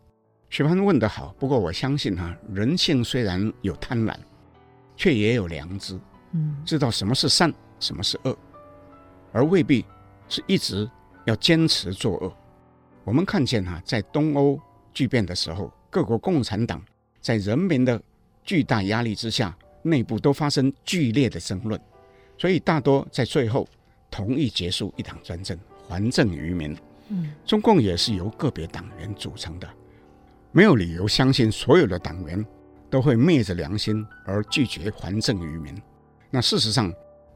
[0.49, 4.15] 许凡问得好，不过我相信哈、啊，人性虽然有贪婪，
[4.97, 6.01] 却也有良知，
[6.33, 8.37] 嗯，知道什么是善，什么是恶，
[9.33, 9.85] 而未必
[10.29, 10.89] 是一直
[11.25, 12.37] 要坚持作恶。
[13.05, 14.61] 我们看见哈、啊，在东欧
[14.93, 15.73] 剧变的时候。
[15.91, 16.85] 各国共产党
[17.19, 17.99] 在人民的
[18.45, 21.81] 巨大压力之下，内部都发生剧烈的争论，
[22.37, 23.67] 所以大多在最后
[24.11, 25.59] 同意结束一党专政，
[25.89, 26.77] 还政于民。
[27.09, 29.67] 嗯，中共也是由个别党员组成的，
[30.53, 32.45] 没有理由相信所有的党员
[32.91, 35.75] 都会昧着良心而拒绝还政于民。
[36.31, 36.93] 那事实上，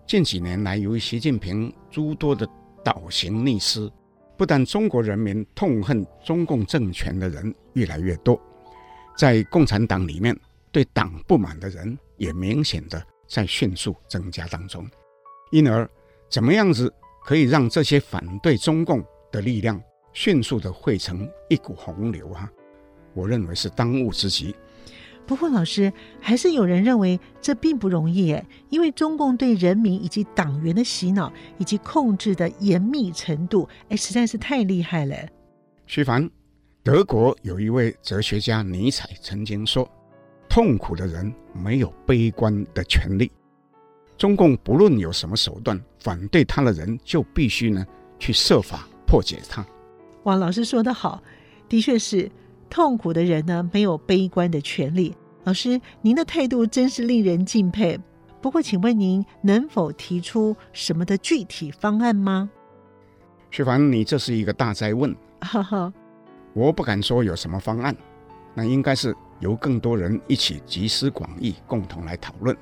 [0.06, 2.46] 近几年来，由于习近平诸多的
[2.84, 3.90] 倒行逆施。
[4.36, 8.40] 不但中国人民痛恨中共政权的人越来越多，
[9.16, 10.36] 在共产党里面
[10.72, 14.84] 对党不满的人也明显的在迅速增加当中。
[15.52, 15.88] 因而，
[16.28, 16.92] 怎么样子
[17.24, 19.80] 可以让这些反对中共的力量
[20.12, 22.50] 迅速的汇成一股洪流啊？
[23.14, 24.56] 我认为是当务之急。
[25.24, 35.16] 不过，老师还是有人认为这并不容易诶，因为中共对人民以及党员的洗脑以及控制的严密程度，哎，实在是太厉害了。
[35.86, 36.28] 徐凡，
[36.82, 39.88] 德国有一位哲学家尼采曾经说
[40.50, 43.30] ：“痛苦的人没有悲观的权利。”
[44.18, 47.86] 中共不论有什么手段反对他的人，就必须呢
[48.18, 49.64] 去设法破解他。
[50.24, 51.22] 王老师说得好，
[51.68, 52.30] 的确是。
[52.72, 55.14] 痛苦的人呢，没有悲观的权利。
[55.44, 58.00] 老师，您的态度真是令人敬佩。
[58.40, 62.48] 不过，请问您能否提出什么的具体方案吗？
[63.50, 65.14] 徐凡，你这是一个大灾问。
[65.42, 65.92] 哈哈，
[66.54, 67.94] 我不敢说有什么方案，
[68.54, 72.56] 那应该是由更多人一起集思广益，共同来讨论。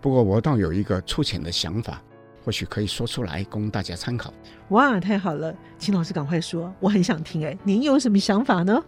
[0.00, 2.02] 不过，我倒有一个粗浅的想法，
[2.44, 4.34] 或许可以说出来供大家参考。
[4.70, 7.46] 哇，太好了，请老师赶快说，我很想听。
[7.46, 8.84] 哎，您有什么想法呢？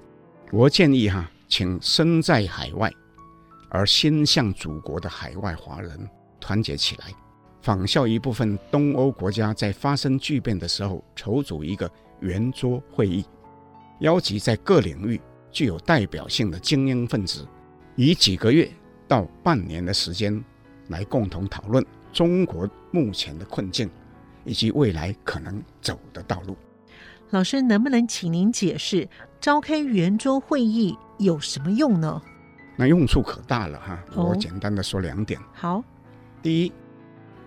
[0.52, 2.90] 我建议哈，请身在海外
[3.68, 6.08] 而心向祖国的海外华人。
[6.38, 7.06] 团结起来，
[7.62, 11.90] 仿效一部分东欧国家在发生巨变的时候，筹组一个
[12.20, 13.24] 圆桌会议，
[14.00, 15.20] 邀集在各领域
[15.50, 17.44] 具有代表性的精英分子，
[17.96, 18.70] 以几个月
[19.08, 20.40] 到半年的时间，
[20.88, 23.90] 来共同讨论中国目前的困境
[24.44, 26.56] 以及未来可能走的道路。
[27.30, 29.08] 老师，能不能请您解释
[29.40, 32.20] 召开圆桌会议有什么用呢？
[32.76, 35.40] 那用处可大了哈，我简单的说两点。
[35.40, 35.84] 哦、好。
[36.42, 36.72] 第一，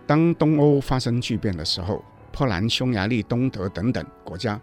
[0.08, 4.60] 当东欧发生巨变的时候，波兰、匈牙利、东德等等国家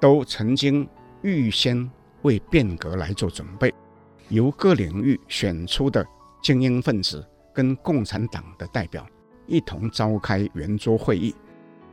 [0.00, 0.88] 都曾经
[1.20, 1.90] 预先
[2.22, 3.72] 为变革来做准备，
[4.28, 6.04] 由各领域选出的
[6.42, 9.06] 精英分子跟共产党的代表
[9.46, 11.34] 一同召开圆桌会议，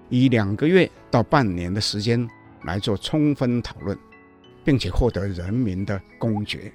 [0.07, 2.27] 以两个月到半年的时间
[2.63, 3.97] 来做充分讨论，
[4.69, 6.71] 并且获得人民的公决。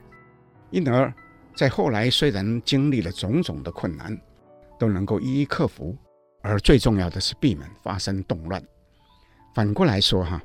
[0.71, 1.15] 因而，
[1.55, 4.21] 在后来虽然经历了种种的困难，
[4.81, 5.97] 都能够一一克服，
[6.43, 8.61] 而最重要的是避免发生动乱。
[9.55, 10.43] 反过来说哈，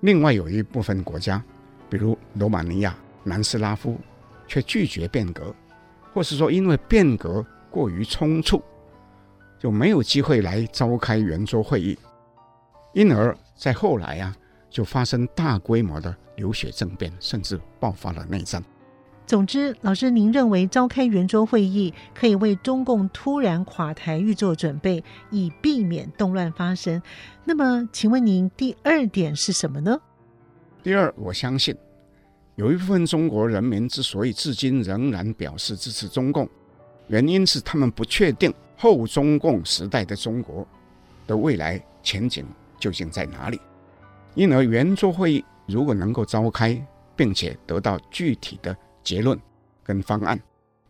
[0.00, 1.42] 另外有一部分国家，
[1.88, 3.98] 比如罗马尼亚、南斯拉夫，
[4.46, 5.54] 却拒绝变革，
[6.12, 8.62] 或是说因为变革过于匆促，
[9.58, 11.98] 就没有机会来召开圆桌会议，
[12.92, 14.36] 因而在后来啊，
[14.74, 18.60] 就发生大规模的流血政变，甚至爆发了内战。
[19.24, 27.00] 总之，老师，您认为召开圆桌会议可以为中共突然垮台预做准备，以避免动乱发生。
[27.44, 29.96] 那么，请问您第二点是什么呢？
[30.82, 31.76] 第二，我相信
[32.56, 36.48] 有一部分中国人民之所以至今仍然表示支持中共，
[37.06, 40.66] 原因是他们不确定后中共时代的中国
[41.28, 42.44] 的未来前景
[42.80, 43.60] 究竟在哪里。
[44.34, 46.80] 因而，圆桌会议如果能够召开，
[47.14, 49.38] 并且得到具体的结论
[49.82, 50.40] 跟方案，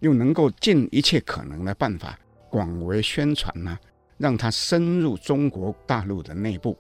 [0.01, 2.19] 又能够尽一切可能的办法
[2.49, 3.79] 广为宣传呢，
[4.17, 6.75] 让它深入中国大陆的内部，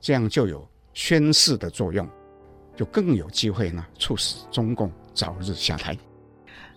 [0.00, 2.08] 这样就有宣示的作用，
[2.74, 5.96] 就更有机会呢，促使中共早日下台。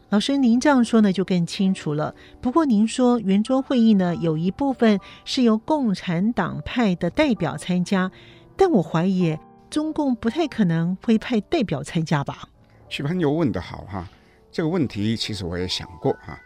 [0.10, 2.14] 老师，您这样说呢，就更清楚了。
[2.40, 8.12] 不过您说圆桌会议呢，有一部分是由共产党派的代表参加，
[8.56, 9.38] 但我怀疑
[9.70, 12.48] 中共不太可能会派代表参加吧？
[12.90, 14.08] 许朋友问得好哈，
[14.52, 16.40] 这个问题其实我也想过哈。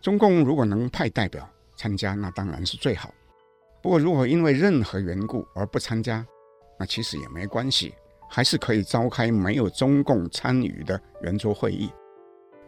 [0.00, 1.46] 中共如果能派代表
[1.76, 3.12] 参加，那当然是最好。
[3.82, 6.24] 不过如果因为任何缘故而不参加，
[6.78, 7.94] 那其实也没关系，
[8.28, 11.90] 还是可以召开没有中共参与的圆桌会议。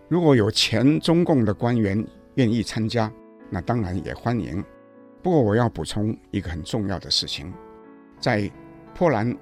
[0.09, 3.11] 如果有前中共的官员愿意参加，
[3.49, 4.63] 那当然也欢迎。
[5.23, 7.53] 不过我要补充一个很重要的事情，
[8.21, 8.51] 在
[8.95, 9.37] 波兰、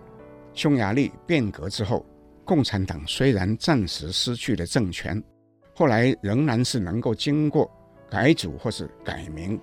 [0.54, 2.04] 匈牙利变革之后。
[2.44, 5.22] 共产党虽然暂时失去了政权，
[5.76, 7.70] 后来仍然是能够经过
[8.10, 9.58] 改组或是改名，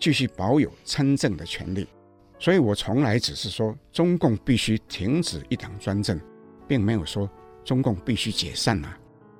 [0.00, 1.86] 继续保有参政的权利。
[2.36, 6.20] 所以我从来只是说，中共必须停止一党专政，
[6.66, 7.30] 并没有说
[7.64, 8.98] 中共必须解散啊。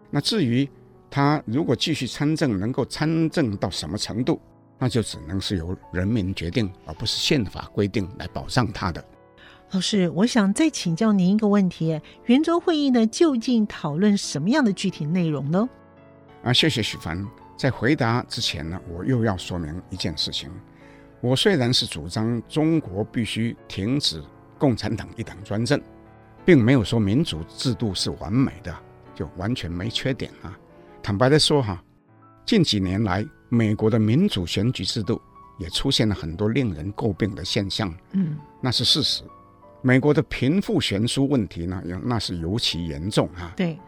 [0.09, 0.66] 那至于
[1.11, 4.40] 他如果继续参政，能够参政到什么程度，
[4.78, 9.05] 那就只能是由人民决定，而不是宪法规定来保障他的。
[9.73, 15.69] 老师，我想再请教您一个问题：圆桌会议呢，究竟讨论什么样的具体内容呢？
[16.45, 17.27] 啊，谢谢许凡。
[17.57, 20.51] 在回答之前呢，我又要说明一件事情。
[21.21, 24.23] 我虽然是主张中国必须停止
[24.57, 25.81] 共产党一党专政，
[26.45, 28.73] 并没有说民主制度是完美的，
[29.17, 30.57] 就完全没缺点啊。
[31.03, 31.83] 坦白的说哈，
[32.45, 35.21] 近几年来，美国的民主选举制度
[35.59, 37.93] 也出现了很多令人诟病的现象。
[38.12, 39.25] 嗯，那是事实。
[39.87, 43.55] 美国的贫富悬殊问题呢，那是尤其严重啊。
[43.57, 43.78] 对。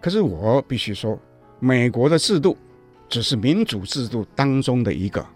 [0.00, 1.20] 可是我必须说，
[1.58, 2.56] 美国的制度
[3.08, 5.26] 只是民主制度当中的一个，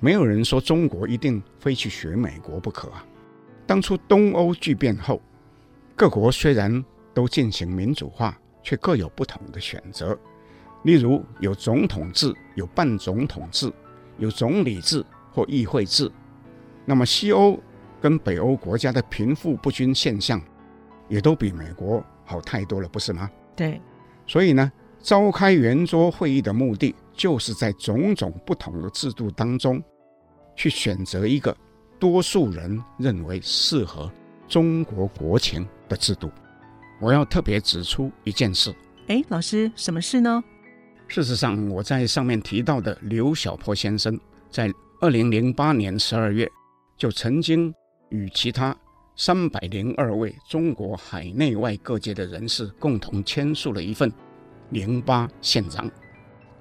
[0.00, 3.04] 没有人说中国一定非去学美国不可啊。
[3.66, 5.20] 当初东欧巨变后，
[5.94, 10.18] 各国虽然都进行民主化，却各有不同的选择。
[10.84, 13.70] 例如有总统制、有半总统制、
[14.16, 15.04] 有总理制
[15.34, 16.10] 或议会制。
[16.86, 17.60] 那么西欧。
[18.00, 20.40] 跟北欧国家的贫富不均现象，
[21.08, 23.30] 也都比美国好太多了，不是吗？
[23.56, 23.80] 对，
[24.26, 24.70] 所以呢，
[25.00, 29.82] 召开圆桌会议的目的，就是在种种不同的制度当中，
[30.54, 31.56] 去选择一个
[31.98, 34.10] 多数人认为适合
[34.46, 36.30] 中国国情的制度。
[37.00, 38.74] 我要特别指出一件事。
[39.06, 40.42] 哎，老师，什么事呢？
[41.06, 44.18] 事实上，我在上面提到的刘晓波先生，
[44.50, 44.70] 在
[45.00, 46.46] 二零零八年十二月
[46.96, 47.72] 就曾经
[48.10, 48.76] 与其他
[49.16, 54.10] 三百零二位中国海内外各界的人士共同签署了一份
[54.70, 55.88] 《零八宪章》，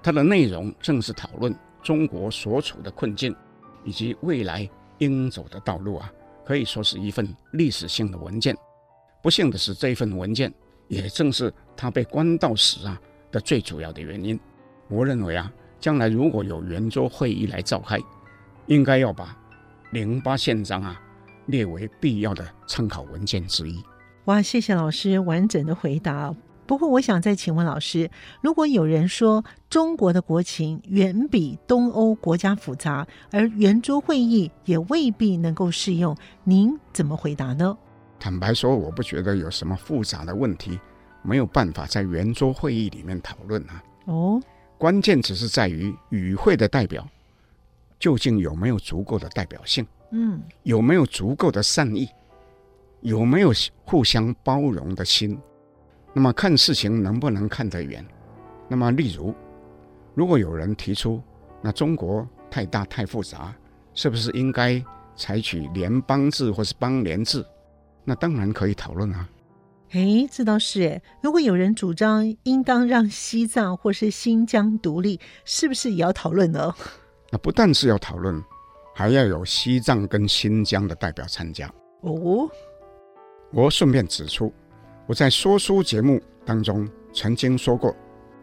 [0.02, 3.36] 它的内容正是讨论中国所处的困境
[3.84, 4.68] 以及未来
[4.98, 6.12] 应走的道路啊，
[6.44, 8.56] 可以说是一份历史性的文件。
[9.22, 10.54] 不幸的是，这份文件
[10.88, 13.00] 也正是他被关到死啊
[13.32, 14.40] 的最主要的原因。
[14.90, 18.00] 我认为啊，将来如果有圆桌会议来召开，
[18.66, 19.26] 应该要把
[19.92, 21.02] 《零八宪章》啊
[21.48, 23.84] 列为必要的参考文件之一。
[24.26, 26.34] 哇，谢谢老师完整的回答。
[26.66, 37.78] 不过，我想再请问老师，如果有人说中国的国情远比东欧国家复杂，而圆桌会议也未必能够适用，您怎么回答呢？
[38.20, 40.78] 坦白说，我不觉得有什么复杂的问题，
[41.22, 43.82] 没有办法在圆桌会议里面讨论啊。
[44.04, 44.42] 哦，
[44.78, 47.08] 关键只是在于与会的代表
[47.98, 52.10] 究竟有没有足够的代表性，嗯，有没有足够的善意，
[53.02, 53.52] 有没有
[53.86, 55.38] 互相包容的心。
[56.14, 58.06] 那么看事情能不能看得远？
[58.68, 59.34] 那么例如，
[60.16, 61.22] 如果有人提出，
[61.62, 63.54] 那中国太大太复杂，
[63.94, 64.84] 是不是应该
[65.16, 67.46] 采取联邦制或是邦联制？
[68.04, 69.30] 那当然可以讨论啊！
[69.92, 71.02] 诶，这倒是诶。
[71.22, 76.74] 如果有人主张应当让西藏或是新疆独立，是不是也要讨论呢？
[77.32, 78.42] 那不但是要讨论，
[78.98, 81.72] 还要有西藏跟新疆的代表参加。
[82.02, 82.50] 哦，
[83.54, 84.52] 我顺便指出，
[85.06, 87.96] 我在说书节目当中曾经说过，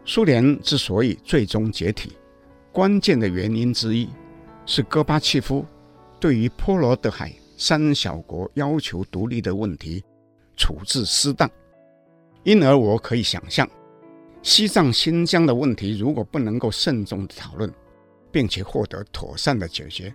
[0.05, 2.15] 苏联之所以最终解体，
[2.71, 4.07] 关键的原因之一
[4.65, 5.65] 是戈巴契夫
[6.21, 7.29] 对于波罗的海。
[7.57, 10.03] 三小国要求独立的问题
[10.57, 11.49] 处置失当，
[12.43, 13.65] 因而我可以想象，
[14.41, 17.73] 西藏、新疆的问题如果不能够慎重的讨论，
[18.29, 20.13] 并且获得妥善的解决，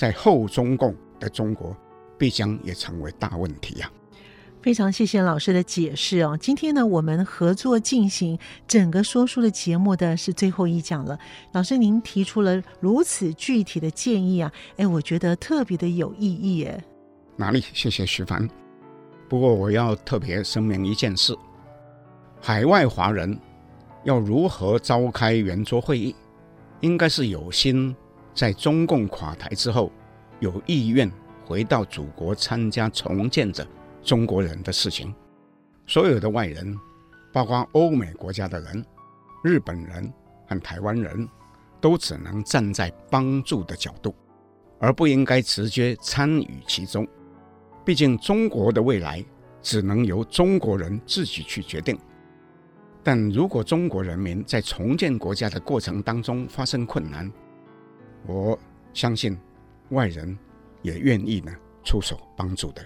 [0.00, 1.76] 在后中共的中国
[2.16, 3.92] 必将也成为大问题呀、啊。
[4.62, 6.38] 非常谢谢老师的解释哦。
[6.40, 11.18] 今天呢，我们合作进行整个说书的节目的是最后一讲了。
[11.52, 16.82] 老师，您提出了如此具体的建议啊，哎，我觉得特别的有意义哎。
[17.36, 17.62] 哪里？
[17.74, 18.48] 谢谢徐凡。
[19.28, 21.36] 不过我要特别声明一件事：
[22.40, 23.38] 海外华人
[24.04, 26.16] 要如何召开圆桌会议，
[26.80, 27.94] 应该是有心
[28.40, 29.92] 在中共垮台之后，
[30.38, 31.12] 有意愿
[31.44, 33.66] 回到祖国参加重建者。
[34.02, 35.14] 中国人的事情，
[35.86, 36.74] 所有的外人，
[37.34, 38.82] 包括欧美国家的人、
[39.44, 40.10] 日本人
[40.48, 41.28] 和台湾人，
[41.82, 44.14] 都只能站在帮助的角度，
[44.78, 47.06] 而不应该直接参与其中。
[47.84, 49.22] 毕竟，中国的未来
[49.60, 51.98] 只能由中国人自己去决定。
[53.02, 57.30] 但如果中国人民在重建国家的过程当中发生困难，
[58.26, 58.58] 我
[58.92, 59.36] 相信
[59.90, 60.36] 外人
[60.82, 61.52] 也愿意呢
[61.84, 62.84] 出手帮助的。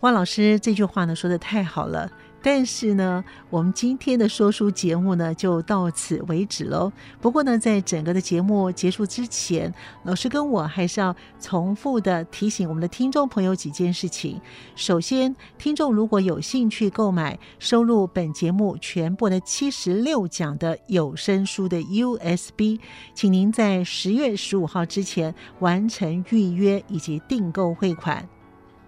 [0.00, 2.10] 汪老师这句话呢说的太好了，
[2.46, 6.92] 但是呢，我们今天的说书节目呢就到此为止喽。
[7.18, 9.72] 不过呢，在整个的节目结束之前，
[10.02, 14.38] 老师跟我还是要重复的提醒我们的听众朋友几件事情。
[14.76, 22.78] 首先，听众如果有兴趣购买收录本节目全部的七十六讲的有声书的 USB，
[23.14, 28.28] 请您在十月十五号之前完成预约以及订购汇款。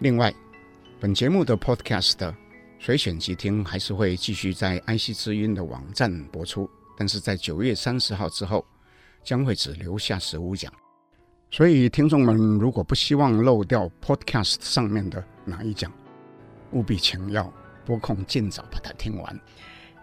[0.01, 0.31] 另外。
[0.99, 2.33] 本节目的 Podcast
[2.79, 8.65] 随选即听还是会继续在 IC 之音的网站播出，但是在九月三十号之后
[9.25, 10.73] 将会只留下十五讲，
[11.51, 15.93] 所以听众们如果不希望漏掉 Podcast 上面的哪一讲，
[16.73, 17.53] 务必请要
[17.85, 19.41] 播控尽早把它听完。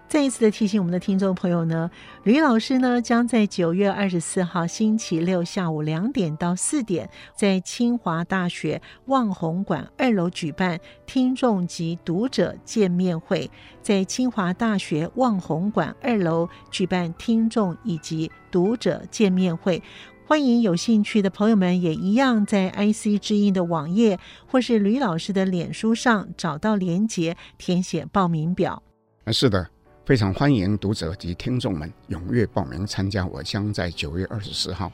[0.07, 1.89] 再一次的提醒我们的听众朋友呢，
[2.23, 13.49] 吕老师呢将在九月二十四号星期六下午两点到四点，在清华大学望红馆二楼举办听众及读者见面会，
[13.81, 19.81] 在清华大学望红馆二楼举办听众以及读者见面会，
[20.27, 28.83] 欢迎有兴趣的朋友们也一样在 IC 之音的网页或是吕老师的脸书上找到连结，填写报名表。
[29.31, 29.72] 是的。
[30.05, 34.91] 非常欢迎读者及听众们踊跃报名参加我将在九月二十四号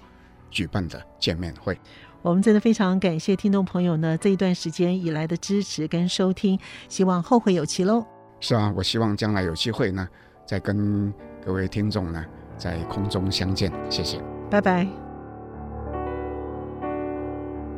[0.51, 1.75] 举办的见面会。
[2.21, 8.05] 我们真的非常感谢听众朋友呢这一段时间以来的支持跟收听，希望后会有期喽。
[8.39, 10.07] 是啊，我希望将来有机会呢，
[10.45, 11.11] 再跟
[11.43, 12.23] 各位听众呢
[12.55, 14.87] 在空中相见，谢谢，拜拜。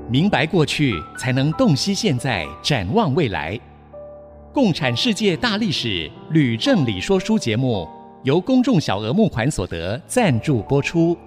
[0.09, 3.57] 明白过去，才能洞悉现在，展望未来。
[4.53, 7.87] 共产世界大历史吕正理说书节目
[8.23, 11.17] 由公众小额募款所得赞助播出。